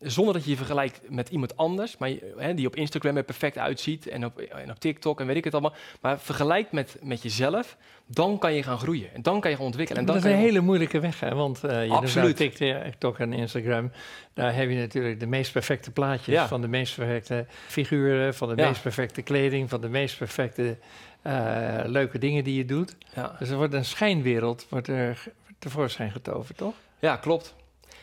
Zonder 0.00 0.34
dat 0.34 0.44
je 0.44 0.50
je 0.50 0.56
vergelijkt 0.56 1.00
met 1.08 1.28
iemand 1.28 1.56
anders, 1.56 1.96
maar 1.96 2.10
hè, 2.36 2.54
die 2.54 2.66
op 2.66 2.76
Instagram 2.76 3.16
er 3.16 3.22
perfect 3.22 3.58
uitziet 3.58 4.06
en 4.08 4.24
op, 4.24 4.38
en 4.40 4.70
op 4.70 4.78
TikTok 4.80 5.20
en 5.20 5.26
weet 5.26 5.36
ik 5.36 5.44
het 5.44 5.52
allemaal. 5.52 5.74
Maar 6.00 6.20
vergelijk 6.20 6.72
met, 6.72 6.96
met 7.02 7.22
jezelf, 7.22 7.76
dan 8.06 8.38
kan 8.38 8.54
je 8.54 8.62
gaan 8.62 8.78
groeien. 8.78 9.14
En 9.14 9.22
dan 9.22 9.40
kan 9.40 9.50
je 9.50 9.56
gaan 9.56 9.64
ontwikkelen. 9.66 10.00
En 10.00 10.06
dan 10.06 10.14
dat 10.16 10.24
is 10.24 10.30
een 10.32 10.38
hele 10.38 10.60
moeilijke 10.60 11.00
weg, 11.00 11.20
hè? 11.20 11.34
want 11.34 11.64
eh 11.64 11.84
je 11.86 11.90
Absoluut. 11.92 12.38
nou 12.38 12.50
TikTok 12.82 13.18
en 13.18 13.32
Instagram. 13.32 13.92
Daar 14.34 14.54
heb 14.54 14.70
je 14.70 14.76
natuurlijk 14.76 15.20
de 15.20 15.26
meest 15.26 15.52
perfecte 15.52 15.90
plaatjes 15.90 16.34
Ja. 16.34 16.48
van 16.48 16.60
de 16.60 16.68
meest 16.68 16.94
perfecte 16.96 17.46
figuren, 17.66 18.34
van 18.34 18.48
de 18.48 18.62
Ja. 18.62 18.68
meest 18.68 18.82
perfecte 18.82 19.22
kleding, 19.22 19.68
van 19.68 19.80
de 19.80 19.88
meest 19.88 20.18
perfecte 20.18 20.76
eh, 21.22 21.78
leuke 21.84 22.18
dingen 22.18 22.44
die 22.44 22.56
je 22.56 22.64
doet. 22.64 22.96
ja. 23.14 23.36
Dus 23.38 23.48
er 23.48 23.56
wordt 23.56 23.74
een 23.74 23.84
schijnwereld 23.84 24.66
wordt 24.70 24.88
er 24.88 25.22
tevoorschijn 25.58 26.10
getoverd, 26.10 26.56
toch? 26.58 26.74
Ja, 26.98 27.16
klopt. 27.16 27.54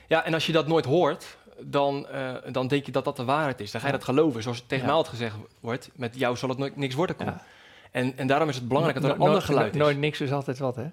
Ja, 0.07 0.25
en 0.25 0.33
als 0.33 0.45
je 0.45 0.51
dat 0.51 0.67
nooit 0.67 0.85
hoort, 0.85 1.37
dan, 1.59 2.07
eh, 2.07 2.33
dan 2.51 2.67
denk 2.67 2.85
je 2.85 2.91
dat 2.91 3.05
dat 3.05 3.15
de 3.15 3.23
waarheid 3.25 3.59
is. 3.59 3.71
Dan 3.71 3.81
ga 3.81 3.87
je 3.87 3.93
Ja. 3.93 3.99
dat 3.99 4.07
geloven. 4.07 4.43
Zoals 4.43 4.63
tegen 4.67 4.85
mij 4.85 4.93
altijd 4.95 5.15
gezegd 5.15 5.35
wordt, 5.59 5.89
met 5.95 6.15
jou 6.15 6.37
zal 6.37 6.49
het 6.49 6.57
nooit 6.57 6.75
niks 6.75 6.95
worden. 6.95 7.15
Koen. 7.15 7.25
Ja. 7.25 7.43
En, 7.91 8.17
en 8.17 8.27
daarom 8.27 8.49
is 8.49 8.55
het 8.55 8.67
belangrijk 8.67 8.95
dat 8.95 9.05
er 9.05 9.11
een 9.11 9.17
No- 9.19 9.25
ander 9.25 9.41
geluid 9.41 9.73
is. 9.75 9.79
Nooit 9.81 9.97
niks 9.97 10.21
is 10.21 10.31
altijd 10.31 10.57
wat, 10.59 10.75
hè? 10.75 10.85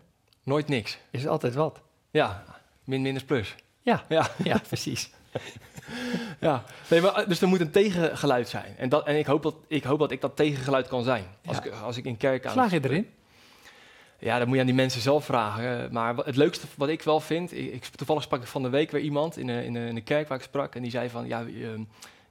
Nooit 0.43 0.69
niks. 0.69 0.99
Is 1.11 1.27
altijd 1.27 1.55
wat. 1.55 1.81
Ja, 2.11 2.45
min 2.85 3.03
minus 3.03 3.25
plus. 3.25 3.55
Ja. 3.83 4.05
Ja, 4.09 4.29
Ja, 4.45 4.59
precies. 4.69 5.11
ja. 6.41 6.65
Nee, 6.91 7.01
maar, 7.01 7.15
eh, 7.15 7.29
dus 7.29 7.41
er 7.41 7.49
moet 7.49 7.61
een 7.61 7.71
tegengeluid 7.71 8.49
zijn. 8.49 8.75
En, 8.77 8.89
dat, 8.89 9.07
en 9.07 9.19
ik, 9.19 9.27
hoop 9.27 9.43
dat, 9.43 9.55
ik 9.69 9.85
hoop 9.85 9.99
dat 9.99 10.11
ik 10.11 10.21
dat 10.21 10.37
tegengeluid 10.37 10.89
kan 10.89 11.03
zijn. 11.03 11.25
Als, 11.47 11.57
Ja. 11.57 11.65
ik, 11.65 11.73
als 11.73 11.97
ik 11.97 12.05
in 12.05 12.17
kerk 12.17 12.47
aan... 12.47 12.53
Slaag 12.53 12.71
je 12.71 12.81
erin? 12.85 13.11
Ja, 14.19 14.39
dat 14.39 14.47
moet 14.47 14.55
je 14.55 14.61
aan 14.61 14.67
die 14.67 14.75
mensen 14.75 15.01
zelf 15.01 15.25
vragen. 15.25 15.85
Eh, 15.85 15.91
Maar 15.91 16.17
het 16.17 16.37
leukste 16.37 16.67
wat 16.77 16.89
ik 16.89 17.03
wel 17.03 17.21
vind... 17.21 17.53
Ik, 17.53 17.85
toevallig 17.85 18.23
sprak 18.23 18.43
ik 18.43 18.47
van 18.47 18.63
de 18.63 18.69
week 18.69 18.91
weer 18.91 19.01
iemand 19.01 19.37
in 19.37 19.47
de, 19.47 19.65
in, 19.65 19.73
de, 19.73 19.87
in 19.87 19.95
de 19.95 20.01
kerk 20.01 20.29
waar 20.29 20.39
ik 20.39 20.45
sprak. 20.45 20.75
En 20.75 20.83
die 20.83 20.91
zei 20.91 21.09
van... 21.09 21.27
Ja, 21.27 21.45
ehm, 21.45 21.83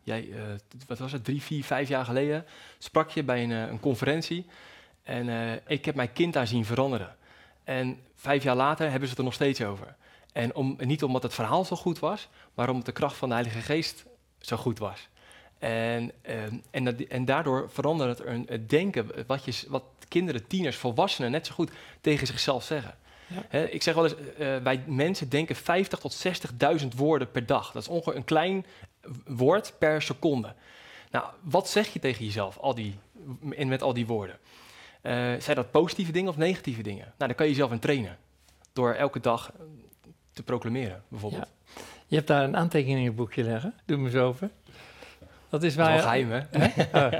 jij, 0.03 0.29
eh, 0.31 0.41
wat 0.87 0.99
was 0.99 1.11
het, 1.11 1.23
drie, 1.23 1.41
vier, 1.41 1.63
vijf 1.63 1.89
jaar 1.89 2.05
geleden... 2.05 2.45
sprak 2.77 3.09
je 3.09 3.23
bij 3.23 3.43
een, 3.43 3.51
eh, 3.51 3.67
een 3.67 3.79
conferentie. 3.79 4.45
En 5.03 5.29
eh, 5.29 5.59
ik 5.67 5.85
heb 5.85 5.95
mijn 5.95 6.13
kind 6.13 6.33
daar 6.33 6.47
zien 6.47 6.65
veranderen. 6.65 7.15
En 7.63 7.99
vijf 8.15 8.43
jaar 8.43 8.55
later 8.55 8.85
hebben 8.89 9.03
ze 9.03 9.09
het 9.09 9.17
er 9.17 9.23
nog 9.23 9.33
steeds 9.33 9.61
over. 9.61 9.95
En 10.33 10.55
om, 10.55 10.75
niet 10.79 11.03
omdat 11.03 11.23
het 11.23 11.33
verhaal 11.33 11.65
zo 11.65 11.75
goed 11.75 11.99
was... 11.99 12.29
maar 12.53 12.69
omdat 12.69 12.85
de 12.85 12.91
kracht 12.91 13.17
van 13.17 13.29
de 13.29 13.35
Heilige 13.35 13.61
Geest 13.61 14.05
zo 14.39 14.57
goed 14.57 14.79
was. 14.79 15.07
En, 15.63 16.11
ehm, 16.21 16.55
en, 16.71 16.83
dat, 16.83 16.95
en 16.95 17.25
daardoor 17.25 17.69
verandert 17.69 18.21
het 18.45 18.69
denken... 18.69 19.07
Wat, 19.27 19.45
je, 19.45 19.65
wat 19.67 19.83
kinderen, 20.07 20.47
tieners, 20.47 20.75
volwassenen 20.75 21.31
net 21.31 21.47
zo 21.47 21.53
goed 21.53 21.71
tegen 22.01 22.27
zichzelf 22.27 22.63
zeggen. 22.63 22.95
Ja. 23.27 23.59
Ik 23.59 23.81
zeg 23.81 23.95
wel 23.95 24.03
eens, 24.03 24.15
eh, 24.37 24.57
wij 24.57 24.83
mensen 24.87 25.29
denken 25.29 25.55
50 25.55 25.99
tot 25.99 26.25
60.000 26.81 26.87
woorden 26.95 27.31
per 27.31 27.45
dag. 27.45 27.71
Dat 27.71 27.81
is 27.81 27.87
ongeveer 27.87 28.15
een 28.15 28.23
klein 28.23 28.65
woord 29.25 29.73
per 29.79 30.01
seconde. 30.01 30.53
Nou, 31.11 31.25
wat 31.41 31.69
zeg 31.69 31.93
je 31.93 31.99
tegen 31.99 32.25
jezelf 32.25 32.57
al 32.57 32.75
die, 32.75 32.97
en 33.55 33.67
met 33.67 33.81
al 33.81 33.93
die 33.93 34.05
woorden? 34.05 34.37
Eh, 35.01 35.13
zijn 35.39 35.55
dat 35.55 35.71
positieve 35.71 36.11
dingen 36.11 36.29
of 36.29 36.37
negatieve 36.37 36.83
dingen? 36.83 37.05
Nou, 37.05 37.15
daar 37.17 37.35
kan 37.35 37.45
je 37.45 37.51
jezelf 37.51 37.71
in 37.71 37.79
trainen. 37.79 38.17
Door 38.73 38.93
elke 38.93 39.19
dag 39.19 39.51
eh, 39.51 39.65
te 40.31 40.43
proclameren, 40.43 41.03
bijvoorbeeld. 41.07 41.47
Je 42.07 42.15
hebt 42.15 42.27
daar 42.27 42.43
een 42.43 42.57
aantekening 42.57 42.97
in 42.97 43.03
je 43.03 43.11
boekje 43.11 43.43
leggen. 43.43 43.73
Doe 43.85 43.97
me 43.97 44.05
eens 44.05 44.15
over. 44.15 44.49
Dat 45.53 45.63
is 45.63 45.75
Dat 45.75 45.87
waar... 45.87 45.99
geheim, 45.99 46.29
hè? 46.33 46.39
Oh. 46.93 47.19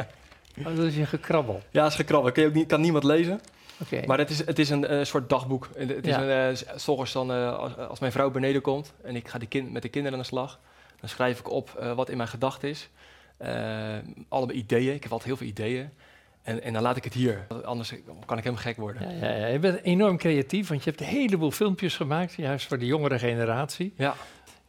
Oh, 0.58 0.76
dat 0.76 0.86
is 0.86 0.96
je 0.96 1.06
gekrabbel. 1.06 1.62
Ja, 1.70 1.86
is 1.86 1.96
gekrabbel. 1.96 2.32
Kan, 2.32 2.44
je 2.44 2.50
ook 2.50 2.56
niet, 2.56 2.68
kan 2.68 2.82
niemand 2.82 3.04
lezen. 3.04 3.42
Oké. 3.82 4.02
Maar 4.06 4.18
het 4.18 4.30
is, 4.30 4.46
het 4.46 4.60
is 4.60 4.70
een 4.70 4.86
eh, 4.86 5.04
soort 5.04 5.30
dagboek. 5.30 5.70
Het 5.76 6.08
is 6.08 6.16
Ja. 6.16 6.22
een, 6.22 6.56
eh, 6.88 7.14
dan, 7.14 7.32
eh, 7.32 7.58
als, 7.58 7.78
als 7.78 8.00
mijn 8.00 8.12
vrouw 8.12 8.32
beneden 8.32 8.62
komt 8.62 8.94
en 9.04 9.16
ik 9.16 9.28
ga 9.28 9.38
die 9.40 9.48
kind, 9.48 9.72
met 9.72 9.82
de 9.82 9.90
kinderen 9.90 10.18
aan 10.18 10.24
de 10.24 10.30
slag, 10.30 10.60
dan 11.00 11.10
schrijf 11.10 11.40
ik 11.40 11.50
op 11.50 11.94
wat 11.96 12.10
in 12.10 12.18
mijn 12.18 12.30
gedachten 12.30 12.70
is. 12.70 12.90
Allemaal 14.30 14.56
ideeën. 14.56 14.94
Ik 14.94 15.04
heb 15.04 15.12
altijd 15.12 15.30
heel 15.30 15.38
veel 15.38 15.48
ideeën. 15.48 15.90
En, 16.44 16.64
en 16.64 16.74
dan 16.74 16.82
laat 16.82 16.98
ik 16.98 17.04
het 17.04 17.14
hier. 17.14 17.48
Anders 17.64 17.90
kan 18.26 18.38
ik 18.38 18.44
helemaal 18.44 18.64
gek 18.66 18.78
worden. 18.78 19.18
Ja, 19.18 19.30
ja, 19.30 19.36
ja. 19.36 19.46
Je 19.48 19.60
bent 19.60 19.82
enorm 19.84 20.18
creatief, 20.18 20.68
want 20.68 20.84
je 20.84 20.90
hebt 20.90 21.02
een 21.02 21.08
heleboel 21.08 21.52
filmpjes 21.52 21.96
gemaakt, 21.96 22.34
juist 22.34 22.68
voor 22.68 22.80
de 22.80 22.86
jongere 22.86 23.20
generatie. 23.20 23.94
Ja. 23.98 24.16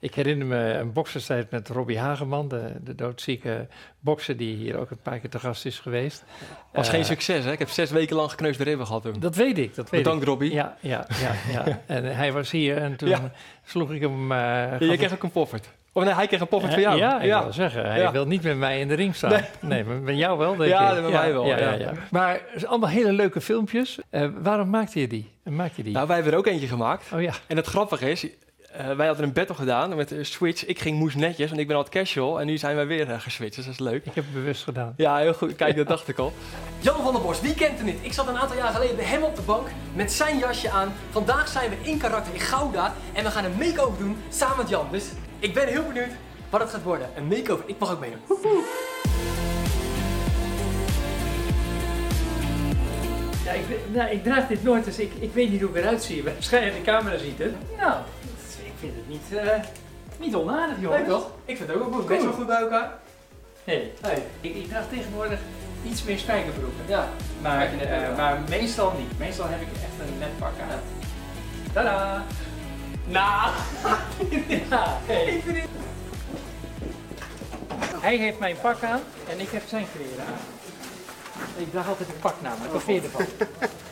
Ik 0.04 0.14
herinner 0.14 0.46
me 0.46 0.56
een 0.72 0.92
bokserstijd 0.92 1.50
met 1.50 1.68
Robbie 1.68 1.98
Hageman, 1.98 2.48
de, 2.48 2.72
de 2.84 2.94
doodzieke 2.94 3.66
bokser 4.00 4.36
die 4.36 4.56
hier 4.56 4.76
ook 4.78 4.90
een 4.90 4.98
paar 5.02 5.18
keer 5.18 5.30
te 5.30 5.38
gast 5.38 5.64
is 5.66 5.78
geweest. 5.78 6.24
Was 6.72 6.86
Eh, 6.86 6.92
geen 6.94 7.04
succes, 7.04 7.44
hè? 7.44 7.52
Ik 7.52 7.58
heb 7.58 7.68
zes 7.68 7.90
weken 7.90 8.16
lang 8.16 8.30
gekneusde 8.30 8.64
ribben 8.64 8.86
gehad 8.86 9.02
toen. 9.02 9.14
Dat 9.18 9.36
weet 9.36 9.58
ik, 9.58 9.74
dat 9.74 9.90
weet 9.90 10.02
Bedankt, 10.02 10.22
ik. 10.22 10.28
Robbie. 10.28 10.52
Ja, 10.52 10.76
ja, 10.80 11.06
ja, 11.20 11.32
ja. 11.52 11.80
En 11.96 12.16
hij 12.16 12.32
was 12.32 12.50
hier 12.50 12.76
en 12.76 12.96
toen 12.96 13.08
Ja. 13.08 13.30
sloeg 13.64 13.92
ik 13.92 14.00
hem... 14.00 14.32
eh, 14.32 14.38
Ja, 14.38 14.68
gaf 14.70 14.78
jij 14.80 14.88
ik- 14.88 14.98
kreeg 14.98 15.12
ook 15.14 15.22
een 15.22 15.30
poffert. 15.30 15.68
Of 15.92 16.04
nee, 16.04 16.14
hij 16.14 16.26
kreeg 16.26 16.40
een 16.40 16.48
poffert 16.48 16.74
Eh, 16.74 16.82
van 16.82 16.98
jou. 16.98 17.24
Ja, 17.26 17.38
ik 17.38 17.42
wil 17.42 17.52
zeggen, 17.52 17.86
hij 17.86 17.98
Ja. 18.00 18.12
wil 18.12 18.26
niet 18.26 18.42
met 18.42 18.56
mij 18.56 18.80
in 18.80 18.88
de 18.88 18.94
ring 18.94 19.14
staan. 19.14 19.30
Nee. 19.30 19.42
Nee, 19.60 19.84
maar 19.84 19.96
met 19.96 20.16
jou 20.16 20.38
wel, 20.38 20.56
denk 20.56 20.70
Ja, 20.70 20.92
ik. 20.96 21.02
met 21.02 21.12
mij 21.12 21.32
wel, 21.32 21.46
Ja, 21.46 21.58
ja, 21.58 21.70
ja. 21.72 21.78
ja. 21.78 21.92
Maar 22.10 22.32
het 22.32 22.42
zijn 22.54 22.66
allemaal 22.70 22.88
hele 22.90 23.12
leuke 23.12 23.40
filmpjes. 23.40 23.98
Eh, 24.10 24.28
waarom 24.42 24.70
maakte 24.70 25.00
je 25.00 25.06
die? 25.08 25.30
Maak 25.44 25.72
je 25.74 25.82
die? 25.82 25.92
Nou, 25.92 26.06
wij 26.06 26.14
hebben 26.14 26.32
er 26.32 26.38
ook 26.38 26.46
eentje 26.46 26.66
gemaakt. 26.66 27.04
oh 27.14 27.22
ja, 27.22 27.32
En 27.46 27.56
het 27.56 27.66
grappige 27.66 28.10
is, 28.10 28.26
eh, 28.74 28.96
wij 28.96 29.06
hadden 29.06 29.24
een 29.24 29.32
battle 29.32 29.54
gedaan 29.54 29.96
met 29.96 30.08
de 30.08 30.24
Switch. 30.24 30.64
Ik 30.66 30.78
ging 30.78 30.98
moes 30.98 31.14
netjes, 31.14 31.48
want 31.48 31.60
ik 31.60 31.66
ben 31.66 31.76
altijd 31.76 31.94
casual. 31.94 32.40
En 32.40 32.46
nu 32.46 32.58
zijn 32.58 32.76
wij 32.76 32.86
weer 32.86 33.10
eh, 33.10 33.20
geswitcht, 33.20 33.56
dus 33.56 33.64
dat 33.64 33.74
is 33.74 33.80
leuk. 33.80 34.04
ik 34.04 34.14
heb 34.14 34.24
het 34.24 34.32
bewust 34.34 34.62
gedaan. 34.62 34.94
Ja, 34.96 35.16
heel 35.16 35.34
goed. 35.34 35.56
Kijk, 35.56 35.76
dat 35.76 35.88
dacht 35.88 36.08
ik 36.08 36.18
al. 36.18 36.32
Jan 36.78 37.02
van 37.02 37.12
der 37.12 37.22
Bos, 37.22 37.40
wie 37.40 37.54
kent 37.54 37.76
hem 37.76 37.86
niet? 37.86 37.98
Ik 38.00 38.12
zat 38.12 38.28
een 38.28 38.36
aantal 38.36 38.56
jaar 38.56 38.72
geleden 38.72 38.96
bij 38.96 39.04
hem 39.04 39.22
op 39.22 39.36
de 39.36 39.42
bank 39.42 39.68
met 39.94 40.12
zijn 40.12 40.38
jasje 40.38 40.70
aan. 40.70 40.92
Vandaag 41.10 41.48
zijn 41.48 41.70
we 41.70 41.76
in 41.82 41.98
karakter 41.98 42.34
in 42.34 42.40
Gouda 42.40 42.94
en 43.12 43.24
we 43.24 43.30
gaan 43.30 43.44
een 43.44 43.56
make-over 43.58 43.98
doen 43.98 44.16
samen 44.30 44.56
met 44.56 44.68
Jan. 44.68 44.86
Dus 44.90 45.04
ik 45.38 45.54
ben 45.54 45.68
heel 45.68 45.86
benieuwd 45.86 46.12
wat 46.50 46.60
het 46.60 46.70
gaat 46.70 46.82
worden. 46.82 47.08
Een 47.16 47.26
make-over. 47.26 47.64
Ik 47.66 47.78
mag 47.78 47.92
ook 47.92 48.00
meedoen. 48.00 48.20
Woehoe. 48.26 48.62
Ja, 53.44 53.52
ik, 53.52 53.64
nou, 53.92 54.10
ik 54.10 54.22
draag 54.22 54.46
dit 54.46 54.62
nooit, 54.62 54.84
dus 54.84 54.98
ik, 54.98 55.12
ik 55.18 55.32
weet 55.32 55.50
niet 55.50 55.60
hoe 55.60 55.70
ik 55.70 55.76
eruit 55.76 56.02
zie. 56.02 56.24
Waarschijnlijk 56.24 56.76
de 56.76 56.82
camera 56.82 57.18
ziet 57.18 57.38
het. 57.38 57.54
Nou, 57.76 57.94
vind 58.84 58.96
het 58.96 59.08
niet, 59.08 59.38
eh, 59.38 59.60
niet 60.16 60.34
onaardig, 60.34 60.80
jongens. 60.80 61.00
Leuk 61.00 61.08
toch? 61.08 61.30
Ik 61.44 61.56
vind 61.56 61.68
het 61.68 61.78
ook 61.78 61.88
wel 61.90 61.98
goed. 61.98 62.06
Best 62.08 62.22
wel 62.24 62.32
goed 62.32 62.46
bij 62.46 62.60
elkaar. 62.60 62.92
Nee, 63.64 63.92
Hey. 64.00 64.22
ik, 64.40 64.54
ik 64.54 64.68
draag 64.68 64.88
tegenwoordig 64.88 65.38
iets 65.84 66.02
meer 66.02 66.18
spijkerbroeken. 66.18 66.84
Ja. 66.86 67.08
Maar, 67.42 67.72
eh, 67.80 68.16
maar 68.16 68.40
meestal 68.48 68.92
niet. 68.98 69.18
Meestal 69.18 69.48
heb 69.48 69.60
ik 69.60 69.68
echt 69.72 70.08
een 70.08 70.18
net 70.18 70.38
pak 70.38 70.52
aan. 70.70 70.80
Tada! 71.72 72.24
Nou. 73.06 73.50
Ja, 74.70 74.98
hey. 75.06 75.42
Hij 78.00 78.16
heeft 78.16 78.38
mijn 78.38 78.56
pak 78.60 78.82
aan 78.82 79.00
en 79.28 79.40
ik 79.40 79.48
heb 79.50 79.62
zijn 79.68 79.86
kleren 79.96 80.24
aan. 80.26 80.38
Ik 81.56 81.70
draag 81.70 81.88
altijd 81.88 82.08
een 82.08 82.18
pak 82.20 82.34
namelijk. 82.42 82.72
Wat 82.72 82.82
vind 82.82 83.02
je 83.02 83.08
ervan? 83.08 83.26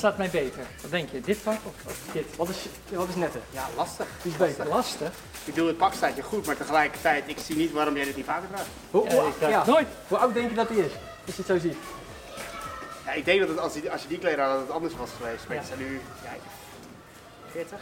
Wat 0.00 0.06
staat 0.12 0.18
mij 0.18 0.42
beter? 0.42 0.62
Wat 0.82 0.90
denk 0.90 1.08
je? 1.10 1.20
Dit 1.20 1.42
pak 1.42 1.54
of, 1.64 1.72
of 1.86 1.98
dit? 2.12 2.36
Wat 2.36 2.48
is, 2.48 2.56
wat 2.88 3.08
is 3.08 3.14
netter? 3.14 3.40
Ja, 3.50 3.68
lastig. 3.76 4.06
Die 4.22 4.32
is 4.32 4.38
beter. 4.38 4.66
Lastig. 4.68 5.08
Ik 5.44 5.54
bedoel, 5.54 5.66
het 5.66 5.76
pak 5.76 5.92
staat 5.94 6.16
je 6.16 6.22
goed, 6.22 6.46
maar 6.46 6.56
tegelijkertijd, 6.56 7.24
ik 7.26 7.38
zie 7.38 7.56
niet 7.56 7.72
waarom 7.72 7.96
jij 7.96 8.04
dit 8.04 8.16
niet 8.16 8.24
vaker 8.24 8.48
draagt. 8.48 8.66
Hoe, 8.90 9.04
Ja, 9.04 9.22
draag 9.38 9.50
ja. 9.50 9.66
nooit. 9.66 9.86
Hoe 10.08 10.18
oud 10.18 10.34
denk 10.34 10.48
je 10.50 10.54
dat 10.56 10.68
hij 10.68 10.76
is? 10.76 10.92
Als 11.26 11.36
je 11.36 11.42
het 11.42 11.46
zo 11.46 11.58
ziet. 11.58 11.76
Ja, 13.06 13.12
ik 13.12 13.24
denk 13.24 13.40
dat 13.40 13.48
het, 13.48 13.58
als, 13.58 13.74
je, 13.74 13.90
als 13.90 14.02
je 14.02 14.08
die 14.08 14.18
kleren 14.18 14.44
had, 14.44 14.52
dat 14.52 14.60
het 14.60 14.70
anders 14.70 14.94
was 14.96 15.10
geweest. 15.16 15.44
Maar 15.48 15.56
Ja. 15.56 15.62
je 15.62 15.66
zijn 15.68 15.78
nu, 15.78 16.00
ja, 16.24 16.30
40. 17.50 17.78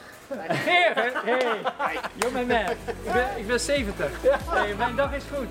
Heer, 0.52 0.94
hey, 1.76 2.00
you're 2.14 2.38
my 2.38 2.44
man. 2.44 2.70
Ik 2.70 3.12
ben, 3.12 3.28
ik 3.36 3.46
ben 3.46 3.60
70. 3.60 4.10
Hey, 4.48 4.74
mijn 4.74 4.96
dag 4.96 5.12
is 5.14 5.22
goed. 5.34 5.48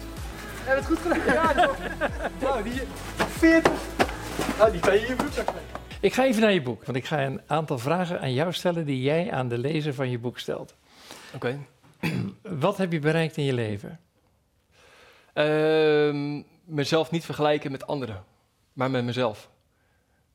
Heb 0.63 0.77
je 0.77 0.83
het 0.83 0.85
goed 0.85 1.11
gedaan? 1.23 1.55
Ja? 1.55 1.69
Nou, 2.39 2.63
die 2.63 2.81
40. 3.37 3.71
Nou, 4.57 4.71
die 4.71 4.79
kan 4.81 4.93
je 4.93 4.99
in 4.99 5.07
je 5.07 5.15
broekzak 5.15 5.45
leggen. 5.45 5.74
Ik 6.05 6.13
ga 6.13 6.25
even 6.25 6.41
naar 6.41 6.53
je 6.53 6.61
boek, 6.61 6.85
want 6.85 6.97
ik 6.97 7.05
ga 7.05 7.25
een 7.25 7.41
aantal 7.47 7.79
vragen 7.79 8.21
aan 8.21 8.33
jou 8.33 8.53
stellen 8.53 8.85
die 8.85 9.01
jij 9.01 9.31
aan 9.31 9.47
de 9.47 9.57
lezer 9.57 9.93
van 9.93 10.09
je 10.09 10.19
boek 10.19 10.39
stelt. 10.39 10.75
Oké. 11.33 11.59
Wat 12.41 12.77
heb 12.77 12.91
je 12.91 12.99
bereikt 12.99 13.37
in 13.37 13.43
je 13.43 13.53
leven? 13.53 13.99
Ehm, 15.33 16.41
mezelf 16.63 17.11
niet 17.11 17.25
vergelijken 17.25 17.71
met 17.71 17.87
anderen, 17.87 18.23
maar 18.73 18.91
met 18.91 19.03
mezelf. 19.03 19.49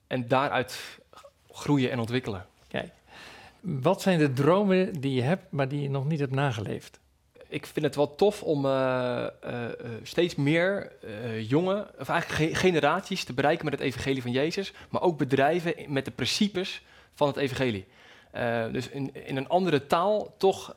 En 0.06 0.28
daaruit 0.28 0.98
groeien 1.50 1.90
en 1.90 1.98
ontwikkelen. 1.98 2.46
Kijk, 2.68 2.92
wat 3.60 4.02
zijn 4.02 4.18
de 4.18 4.32
dromen 4.32 5.00
die 5.00 5.14
je 5.14 5.22
hebt, 5.22 5.52
maar 5.52 5.68
die 5.68 5.82
je 5.82 5.90
nog 5.90 6.06
niet 6.06 6.20
hebt 6.20 6.34
nageleefd? 6.34 7.00
Ik 7.50 7.66
vind 7.66 7.84
het 7.86 7.96
wel 7.96 8.14
tof 8.14 8.42
om 8.42 8.64
eh, 8.66 8.70
eh, 9.26 9.64
eh, 9.64 9.70
steeds 10.02 10.34
meer 10.34 10.92
eh, 11.02 11.48
jonge, 11.50 11.86
of 11.98 12.08
eigenlijk 12.08 12.42
ge- 12.52 12.58
generaties 12.58 13.24
te 13.24 13.32
bereiken 13.32 13.64
met 13.64 13.74
het 13.74 13.82
evangelie 13.82 14.22
van 14.22 14.30
Jezus, 14.30 14.72
maar 14.88 15.02
ook 15.02 15.18
bedrijven 15.18 15.74
met 15.88 16.04
de 16.04 16.10
principes 16.10 16.82
van 17.14 17.26
het 17.28 17.36
evangelie. 17.36 17.86
Dus 18.72 18.88
in, 18.88 19.24
in 19.26 19.36
een 19.36 19.48
andere 19.48 19.86
taal 19.86 20.34
toch. 20.38 20.74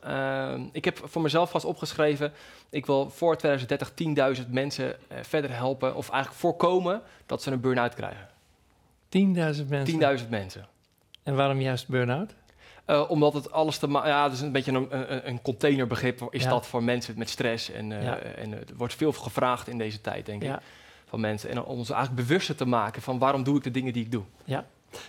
ik 0.72 0.84
heb 0.84 1.00
voor 1.04 1.22
mezelf 1.22 1.50
vast 1.50 1.64
opgeschreven. 1.64 2.32
Ik 2.70 2.86
wil 2.86 3.10
voor 3.10 3.36
2030 3.36 4.42
10.000 4.44 4.50
mensen 4.50 4.96
verder 5.22 5.54
helpen. 5.56 5.94
Of 5.96 6.10
eigenlijk 6.10 6.40
voorkomen 6.40 7.02
dat 7.26 7.42
ze 7.42 7.50
een 7.50 7.60
burn-out 7.60 7.94
krijgen. 7.94 8.28
10.000 9.58 9.68
mensen. 9.68 10.18
10.000 10.24 10.28
mensen. 10.28 10.66
En 11.22 11.36
waarom 11.36 11.60
juist 11.60 11.88
burn-out? 11.88 12.34
Eh, 12.84 13.10
omdat 13.10 13.34
het 13.34 13.52
alles 13.52 13.78
te 13.78 13.86
maken... 13.86 14.10
Ja, 14.10 14.24
het 14.24 14.32
is 14.32 14.40
een 14.40 14.52
beetje 14.52 14.72
een, 14.72 14.86
een, 15.12 15.28
een 15.28 15.42
containerbegrip 15.42 16.26
is 16.30 16.42
Ja. 16.42 16.48
dat 16.50 16.66
voor 16.66 16.82
mensen 16.82 17.14
met 17.18 17.28
stress. 17.30 17.70
En, 17.70 17.92
eh, 17.92 18.02
Ja. 18.02 18.16
en 18.18 18.52
er 18.52 18.64
wordt 18.76 18.94
veel 18.94 19.12
gevraagd 19.12 19.68
in 19.68 19.78
deze 19.78 20.00
tijd, 20.00 20.26
denk 20.26 20.42
ik, 20.42 20.48
Ja. 20.48 20.62
van 21.06 21.20
mensen. 21.20 21.50
En 21.50 21.62
om 21.64 21.78
ons 21.78 21.90
eigenlijk 21.90 22.26
bewuster 22.26 22.56
te 22.56 22.64
maken 22.66 23.02
van 23.02 23.18
waarom 23.18 23.42
doe 23.42 23.56
ik 23.56 23.62
de 23.62 23.70
dingen 23.70 23.92
die 23.92 24.04
ik 24.04 24.10
doe. 24.12 24.22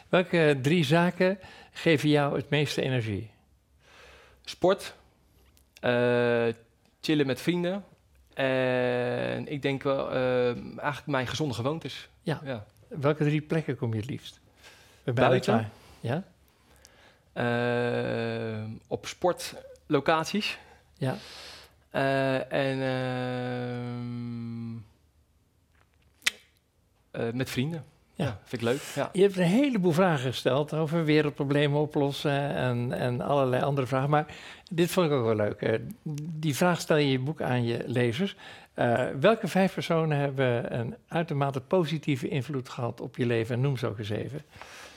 Welke 0.10 0.60
drie 0.62 0.84
zaken 0.84 1.40
geven 1.72 2.10
jou 2.10 2.36
het 2.36 2.50
meeste 2.50 2.82
energie? 2.82 3.30
Sport, 4.46 4.96
eh, 5.80 6.46
chillen 7.02 7.26
met 7.26 7.42
vrienden. 7.42 7.84
En 8.34 9.48
ik 9.52 9.62
denk 9.62 9.84
wel 9.84 10.12
eh, 10.12 10.48
eigenlijk 10.48 11.06
mijn 11.06 11.28
gezonde 11.28 11.54
gewoontes. 11.54 12.10
Ja. 12.22 12.42
ja. 12.44 12.66
Welke 12.88 13.24
drie 13.24 13.42
plekken 13.42 13.78
kom 13.78 13.94
je 13.94 14.00
het 14.00 14.10
liefst? 14.10 14.40
Bijna 15.04 15.28
Buiten? 15.30 15.70
Ja? 16.00 16.24
Eh, 17.36 18.64
op 18.88 19.08
sportlocaties. 19.08 20.58
Ja. 20.98 21.16
Eh, 21.90 22.52
en 22.52 22.82
ehm, 22.82 24.08
eh, 27.12 27.34
met 27.34 27.50
vrienden. 27.50 27.84
Ja. 28.14 28.26
Ja. 28.26 28.40
vind 28.44 28.62
ik 28.62 28.68
leuk. 28.68 28.82
Ja. 28.96 29.10
Je 29.14 29.22
hebt 29.22 29.38
een 29.38 29.44
heleboel 29.44 29.92
vragen 29.92 30.32
gesteld 30.32 30.74
over 30.74 31.06
wereldproblemen 31.06 31.80
oplossen 31.80 32.56
en, 32.56 32.94
en 32.94 33.22
allerlei 33.22 33.64
andere 33.64 33.88
vragen. 33.88 34.10
Maar 34.10 34.36
dit 34.72 34.92
vond 34.92 35.08
ik 35.08 35.14
ook 35.14 35.26
wel 35.26 35.36
leuk. 35.36 35.80
Die 36.34 36.56
vraag 36.56 36.80
stel 36.80 36.98
je 36.98 37.06
in 37.06 37.12
je 37.12 37.20
boek 37.20 37.42
aan 37.42 37.64
je 37.66 37.84
lezers. 37.86 38.36
Welke 39.20 39.48
vijf 39.48 39.74
personen 39.74 40.18
hebben 40.18 40.80
een 40.80 40.96
uitermate 41.08 41.62
positieve 41.62 42.28
invloed 42.28 42.70
gehad 42.70 43.02
op 43.02 43.18
je 43.18 43.26
leven? 43.26 43.56
En 43.56 43.62
noem 43.62 43.78
ze 43.78 43.88
ook 43.88 44.00
eens 44.00 44.10
even. 44.10 44.42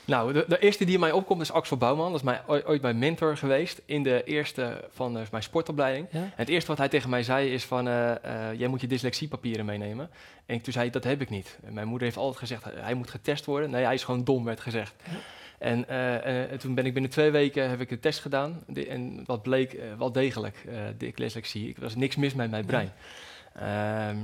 Nou, 0.09 0.33
de, 0.33 0.45
de 0.49 0.59
eerste 0.59 0.85
die 0.85 0.95
in 0.95 1.01
mij 1.01 1.13
opkomt 1.13 1.41
is 1.41 1.53
Axel 1.53 1.77
Bouwman. 1.77 2.07
Dat 2.13 2.21
is 2.21 2.23
mij, 2.27 2.41
ooit 2.47 2.83
mijn 2.83 2.99
mentor 2.99 3.37
geweest 3.37 3.83
in 3.85 4.03
de 4.03 4.25
eerste 4.25 4.85
van 4.91 5.19
eh, 5.19 5.23
mijn 5.31 5.43
sportopleiding. 5.43 6.07
Ja? 6.11 6.19
En 6.21 6.33
het 6.37 6.49
eerste 6.49 6.69
wat 6.69 6.79
hij 6.79 6.89
tegen 6.89 7.11
mij 7.11 7.23
zei 7.23 7.53
is 7.53 7.65
van, 7.65 7.89
eh, 7.89 8.11
eh, 8.51 8.59
jij 8.59 8.69
moet 8.69 8.81
je 8.81 8.87
dyslexiepapieren 8.87 9.65
meenemen. 9.65 10.11
En 10.47 10.55
ik, 10.55 10.63
toen 10.63 10.73
zei 10.73 10.87
ik, 10.87 10.93
dat 10.93 11.05
heb 11.05 11.21
ik 11.21 11.31
niet. 11.31 11.59
En 11.65 11.73
mijn 11.75 11.87
moeder 11.89 12.07
heeft 12.07 12.19
altijd 12.19 12.39
gezegd, 12.39 12.65
hij- 12.75 12.95
moet 12.95 13.11
getest 13.11 13.45
worden. 13.45 13.71
Nee, 13.71 13.85
hij 13.85 13.95
is 13.95 14.05
gewoon 14.05 14.25
dom, 14.25 14.45
werd 14.45 14.61
gezegd. 14.61 14.95
En, 15.59 15.89
en 16.49 16.59
toen 16.59 16.75
ben 16.75 16.87
ik 16.87 16.93
binnen 16.93 17.11
twee 17.11 17.31
weken 17.31 17.69
heb 17.71 17.81
ik 17.81 17.89
de 17.89 18.01
test 18.01 18.21
gedaan. 18.21 18.63
De- 18.67 18.87
en 18.87 19.23
wat 19.27 19.43
bleek, 19.43 19.79
wel 19.99 20.13
degelijk, 20.13 20.57
eh 20.69 20.75
de 20.99 21.13
dyslexie. 21.15 21.75
Er 21.77 21.83
was 21.83 21.95
niks 21.95 22.17
mis 22.17 22.35
met 22.35 22.51
mijn 22.51 22.65
brein. 22.67 22.93
Ehm, 23.55 24.17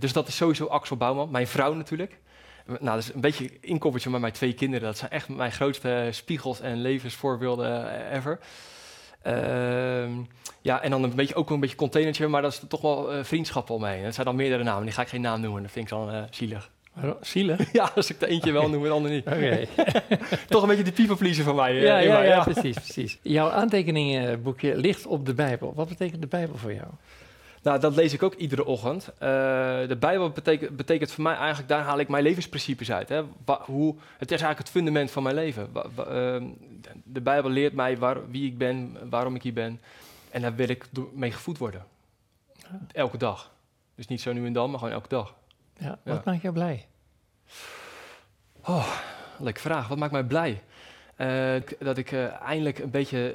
dus 0.00 0.12
dat 0.12 0.28
is 0.28 0.36
sowieso 0.36 0.66
Axel 0.66 0.96
Bouwman. 0.96 1.30
Mijn 1.30 1.46
vrouw 1.46 1.72
natuurlijk. 1.74 2.18
Nou, 2.66 2.78
dat 2.80 2.98
is 2.98 3.14
een 3.14 3.20
beetje 3.20 3.44
een 3.44 3.58
inkoppertje, 3.60 4.10
maar 4.10 4.20
mijn 4.20 4.32
twee 4.32 4.52
kinderen, 4.52 4.86
dat 4.86 4.98
zijn 4.98 5.10
echt 5.10 5.28
mijn 5.28 5.52
grootste 5.52 6.08
spiegels 6.10 6.60
en 6.60 6.80
levensvoorbeelden 6.80 7.90
eh, 8.08 8.16
ever. 8.16 8.38
Ehm, 9.22 10.10
ja, 10.60 10.82
en 10.82 10.90
dan 10.90 11.02
een 11.02 11.14
beetje, 11.14 11.34
ook 11.34 11.50
een 11.50 11.60
beetje 11.60 11.76
containertje, 11.76 12.26
maar 12.28 12.42
dat 12.42 12.52
is 12.52 12.60
toch 12.68 12.80
wel 12.80 13.12
eh, 13.12 13.24
vriendschap 13.24 13.70
omheen. 13.70 14.02
Dat 14.02 14.14
zijn 14.14 14.26
dan 14.26 14.36
meerdere 14.36 14.62
namen, 14.62 14.84
die 14.84 14.92
ga 14.92 15.02
ik 15.02 15.08
geen 15.08 15.20
naam 15.20 15.40
noemen, 15.40 15.62
dat 15.62 15.70
vind 15.70 15.84
ik 15.84 15.90
dan 15.90 16.10
eh, 16.10 16.22
zielig. 16.30 16.70
Zielig? 17.20 17.72
ja, 17.72 17.90
als 17.94 18.10
ik 18.10 18.20
de 18.20 18.26
eentje 18.26 18.52
wel 18.52 18.68
noem 18.68 18.82
en 18.82 18.88
de 18.88 18.94
ander 18.94 19.10
niet. 19.10 19.26
Oké. 19.26 19.66
toch 20.48 20.62
een 20.62 20.68
beetje 20.68 20.84
de 20.84 20.92
people 20.92 21.34
van 21.34 21.54
mij. 21.54 21.76
eh, 21.76 21.82
ja, 21.82 21.98
ja, 21.98 22.12
mij, 22.12 22.26
ja, 22.26 22.42
precies, 22.42 22.74
precies. 22.76 23.18
Jouw 23.22 23.50
aantekeningenboekje 23.50 24.76
ligt 24.76 25.06
op 25.06 25.26
de 25.26 25.34
Bijbel. 25.34 25.72
Wat 25.74 25.88
betekent 25.88 26.20
de 26.20 26.26
Bijbel 26.26 26.56
voor 26.56 26.72
jou? 26.72 26.88
Nou, 27.66 27.80
dat 27.80 27.94
lees 27.94 28.12
ik 28.12 28.22
ook 28.22 28.34
iedere 28.34 28.64
ochtend. 28.64 29.08
Eh, 29.08 29.18
de 29.88 29.96
Bijbel 29.98 30.30
betekent, 30.30 30.76
betekent 30.76 31.12
voor 31.12 31.22
mij 31.22 31.34
eigenlijk, 31.36 31.68
daar 31.68 31.82
haal 31.82 31.98
ik 31.98 32.08
mijn 32.08 32.22
levensprincipes 32.22 32.92
uit. 32.92 33.08
Hè. 33.08 33.22
Wa- 33.44 33.60
hoe, 33.64 33.94
het 34.12 34.30
is 34.30 34.40
eigenlijk 34.40 34.58
het 34.58 34.68
fundament 34.68 35.10
van 35.10 35.22
mijn 35.22 35.34
leven. 35.34 35.68
Wa- 35.72 35.86
wa- 35.94 36.04
ehm, 36.04 36.44
de 37.04 37.20
Bijbel 37.20 37.50
leert 37.50 37.72
mij 37.72 37.98
waar, 37.98 38.30
wie 38.30 38.46
ik 38.46 38.58
ben, 38.58 38.96
waarom 39.10 39.34
ik 39.34 39.42
hier 39.42 39.52
ben. 39.52 39.80
En 40.30 40.42
daar 40.42 40.54
wil 40.54 40.68
ik 40.68 40.86
mee 41.14 41.30
gevoed 41.32 41.58
worden. 41.58 41.84
Elke 42.92 43.16
dag. 43.16 43.50
Dus 43.94 44.06
niet 44.06 44.20
zo 44.20 44.32
nu 44.32 44.46
en 44.46 44.52
dan, 44.52 44.70
maar 44.70 44.78
gewoon 44.78 44.94
elke 44.94 45.08
dag. 45.08 45.34
Ja, 45.78 45.88
wat 45.88 46.14
Ja. 46.14 46.22
maakt 46.24 46.42
jou 46.42 46.54
blij? 46.54 46.86
Leuke 49.38 49.60
vraag. 49.60 49.88
Wat 49.88 49.98
maakt 49.98 50.12
mij 50.12 50.24
blij? 50.24 50.62
Eh, 51.16 51.54
dat 51.78 51.96
ik 51.98 52.12
eh, 52.12 52.40
eindelijk 52.40 52.78
een 52.78 52.90
beetje 52.90 53.34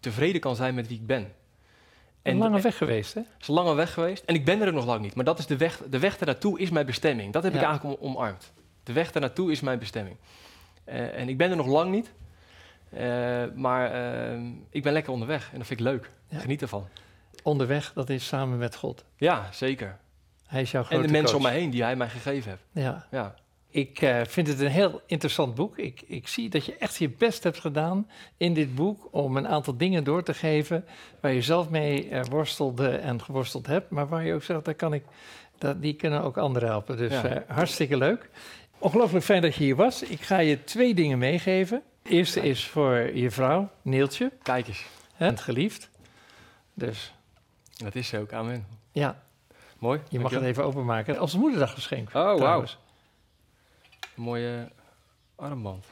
tevreden 0.00 0.40
kan 0.40 0.56
zijn 0.56 0.74
met 0.74 0.88
wie 0.88 0.98
ik 0.98 1.06
ben. 1.06 1.32
Een 2.22 2.36
lange 2.38 2.60
weg 2.60 2.76
geweest, 2.76 3.14
hè? 3.14 3.20
Het 3.20 3.40
is 3.42 3.48
een 3.48 3.54
lange 3.54 3.74
weg 3.74 3.92
geweest. 3.92 4.24
En 4.24 4.34
ik 4.34 4.44
ben 4.44 4.60
er 4.60 4.68
ook 4.68 4.74
nog 4.74 4.84
lang 4.86 5.00
niet. 5.00 5.14
Maar 5.14 5.24
dat 5.24 5.38
is 5.38 5.46
de 5.46 5.56
weg, 5.56 5.80
de 5.90 5.98
weg 5.98 6.18
ernaartoe 6.18 6.58
is 6.60 6.70
mijn 6.70 6.86
bestemming. 6.86 7.32
Dat 7.32 7.42
heb 7.42 7.54
ik 7.54 7.62
eigenlijk 7.62 8.00
om- 8.00 8.06
omarmd. 8.08 8.52
De 8.82 8.92
weg 8.92 9.12
ernaartoe 9.12 9.50
is 9.50 9.60
mijn 9.60 9.78
bestemming. 9.78 10.16
Eh, 10.84 11.18
en 11.18 11.28
ik 11.28 11.36
ben 11.36 11.50
er 11.50 11.56
nog 11.56 11.66
lang 11.66 11.90
niet. 11.90 12.12
Eh, 12.90 13.42
maar 13.54 13.92
eh, 13.92 14.40
ik 14.70 14.82
ben 14.82 14.92
lekker 14.92 15.12
onderweg. 15.12 15.50
En 15.52 15.58
dat 15.58 15.66
vind 15.66 15.80
ik 15.80 15.86
leuk. 15.86 16.10
Ja. 16.28 16.38
Geniet 16.38 16.62
ervan. 16.62 16.86
Onderweg, 17.42 17.92
dat 17.92 18.10
is 18.10 18.26
samen 18.26 18.58
met 18.58 18.76
God. 18.76 19.04
Ja, 19.16 19.48
zeker. 19.52 19.98
Hij 20.46 20.60
is 20.60 20.70
jouw 20.70 20.82
grote 20.82 21.00
En 21.02 21.06
de 21.06 21.12
mensen 21.12 21.34
coach. 21.36 21.46
om 21.46 21.50
mij 21.52 21.60
heen 21.60 21.70
die 21.70 21.82
hij 21.82 21.96
mij 21.96 22.08
gegeven 22.08 22.50
heeft. 22.50 22.62
Ja. 22.72 23.06
Ja. 23.10 23.34
Ik 23.72 24.00
eh, 24.02 24.20
vind 24.24 24.46
het 24.46 24.60
een 24.60 24.66
heel 24.70 25.00
interessant 25.06 25.54
boek. 25.54 25.78
Ik, 25.78 26.02
ik 26.06 26.28
zie 26.28 26.48
dat 26.50 26.64
je 26.64 26.76
echt 26.76 26.96
je 26.96 27.08
best 27.08 27.42
hebt 27.42 27.58
gedaan 27.60 28.10
in 28.36 28.54
dit 28.54 28.74
boek 28.74 29.08
om 29.10 29.36
een 29.36 29.48
aantal 29.48 29.76
dingen 29.76 30.04
door 30.04 30.22
te 30.22 30.34
geven 30.34 30.84
waar 31.20 31.32
je 31.32 31.42
zelf 31.42 31.68
mee 31.68 32.08
eh, 32.08 32.24
worstelde 32.24 32.88
en 32.88 33.22
geworsteld 33.22 33.66
hebt, 33.66 33.90
maar 33.90 34.08
waar 34.08 34.24
je 34.26 34.34
ook 34.34 34.42
zegt, 34.42 34.64
daar 34.64 34.74
kan 34.74 34.92
ik, 34.94 35.04
dat, 35.58 35.82
die 35.82 35.94
kunnen 35.94 36.22
ook 36.22 36.36
anderen 36.38 36.68
helpen. 36.68 36.96
Dus 36.96 37.12
Ja. 37.12 37.24
eh, 37.24 37.56
hartstikke 37.56 37.96
leuk. 37.96 38.28
Ongelooflijk 38.78 39.24
fijn 39.24 39.42
dat 39.42 39.54
je 39.54 39.64
hier 39.64 39.76
was. 39.76 40.02
Ik 40.02 40.20
ga 40.20 40.38
je 40.38 40.64
twee 40.64 40.94
dingen 40.94 41.18
meegeven. 41.18 41.82
De 42.02 42.10
eerste 42.10 42.40
is 42.40 42.66
voor 42.66 42.94
je 42.96 43.30
vrouw, 43.30 43.68
Neeltje, 43.82 44.32
Kijk 44.42 44.68
eens. 44.68 44.84
hè, 45.14 45.26
en 45.26 45.38
geliefd. 45.38 45.90
Dus 46.74 47.14
Dat 47.76 47.94
is 47.94 48.08
ze 48.08 48.18
ook. 48.18 48.32
Amen. 48.32 48.66
ja, 48.92 49.22
Mooi. 49.78 50.00
je 50.08 50.20
mag 50.20 50.30
het 50.30 50.42
even 50.42 50.64
openmaken 50.64 51.18
als 51.18 51.36
moederdaggeschenk. 51.36 52.08
Oh, 52.14 52.38
wauw. 52.38 52.64
Mooie 54.20 54.68
armband. 55.36 55.84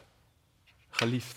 Geliefd. 0.89 1.37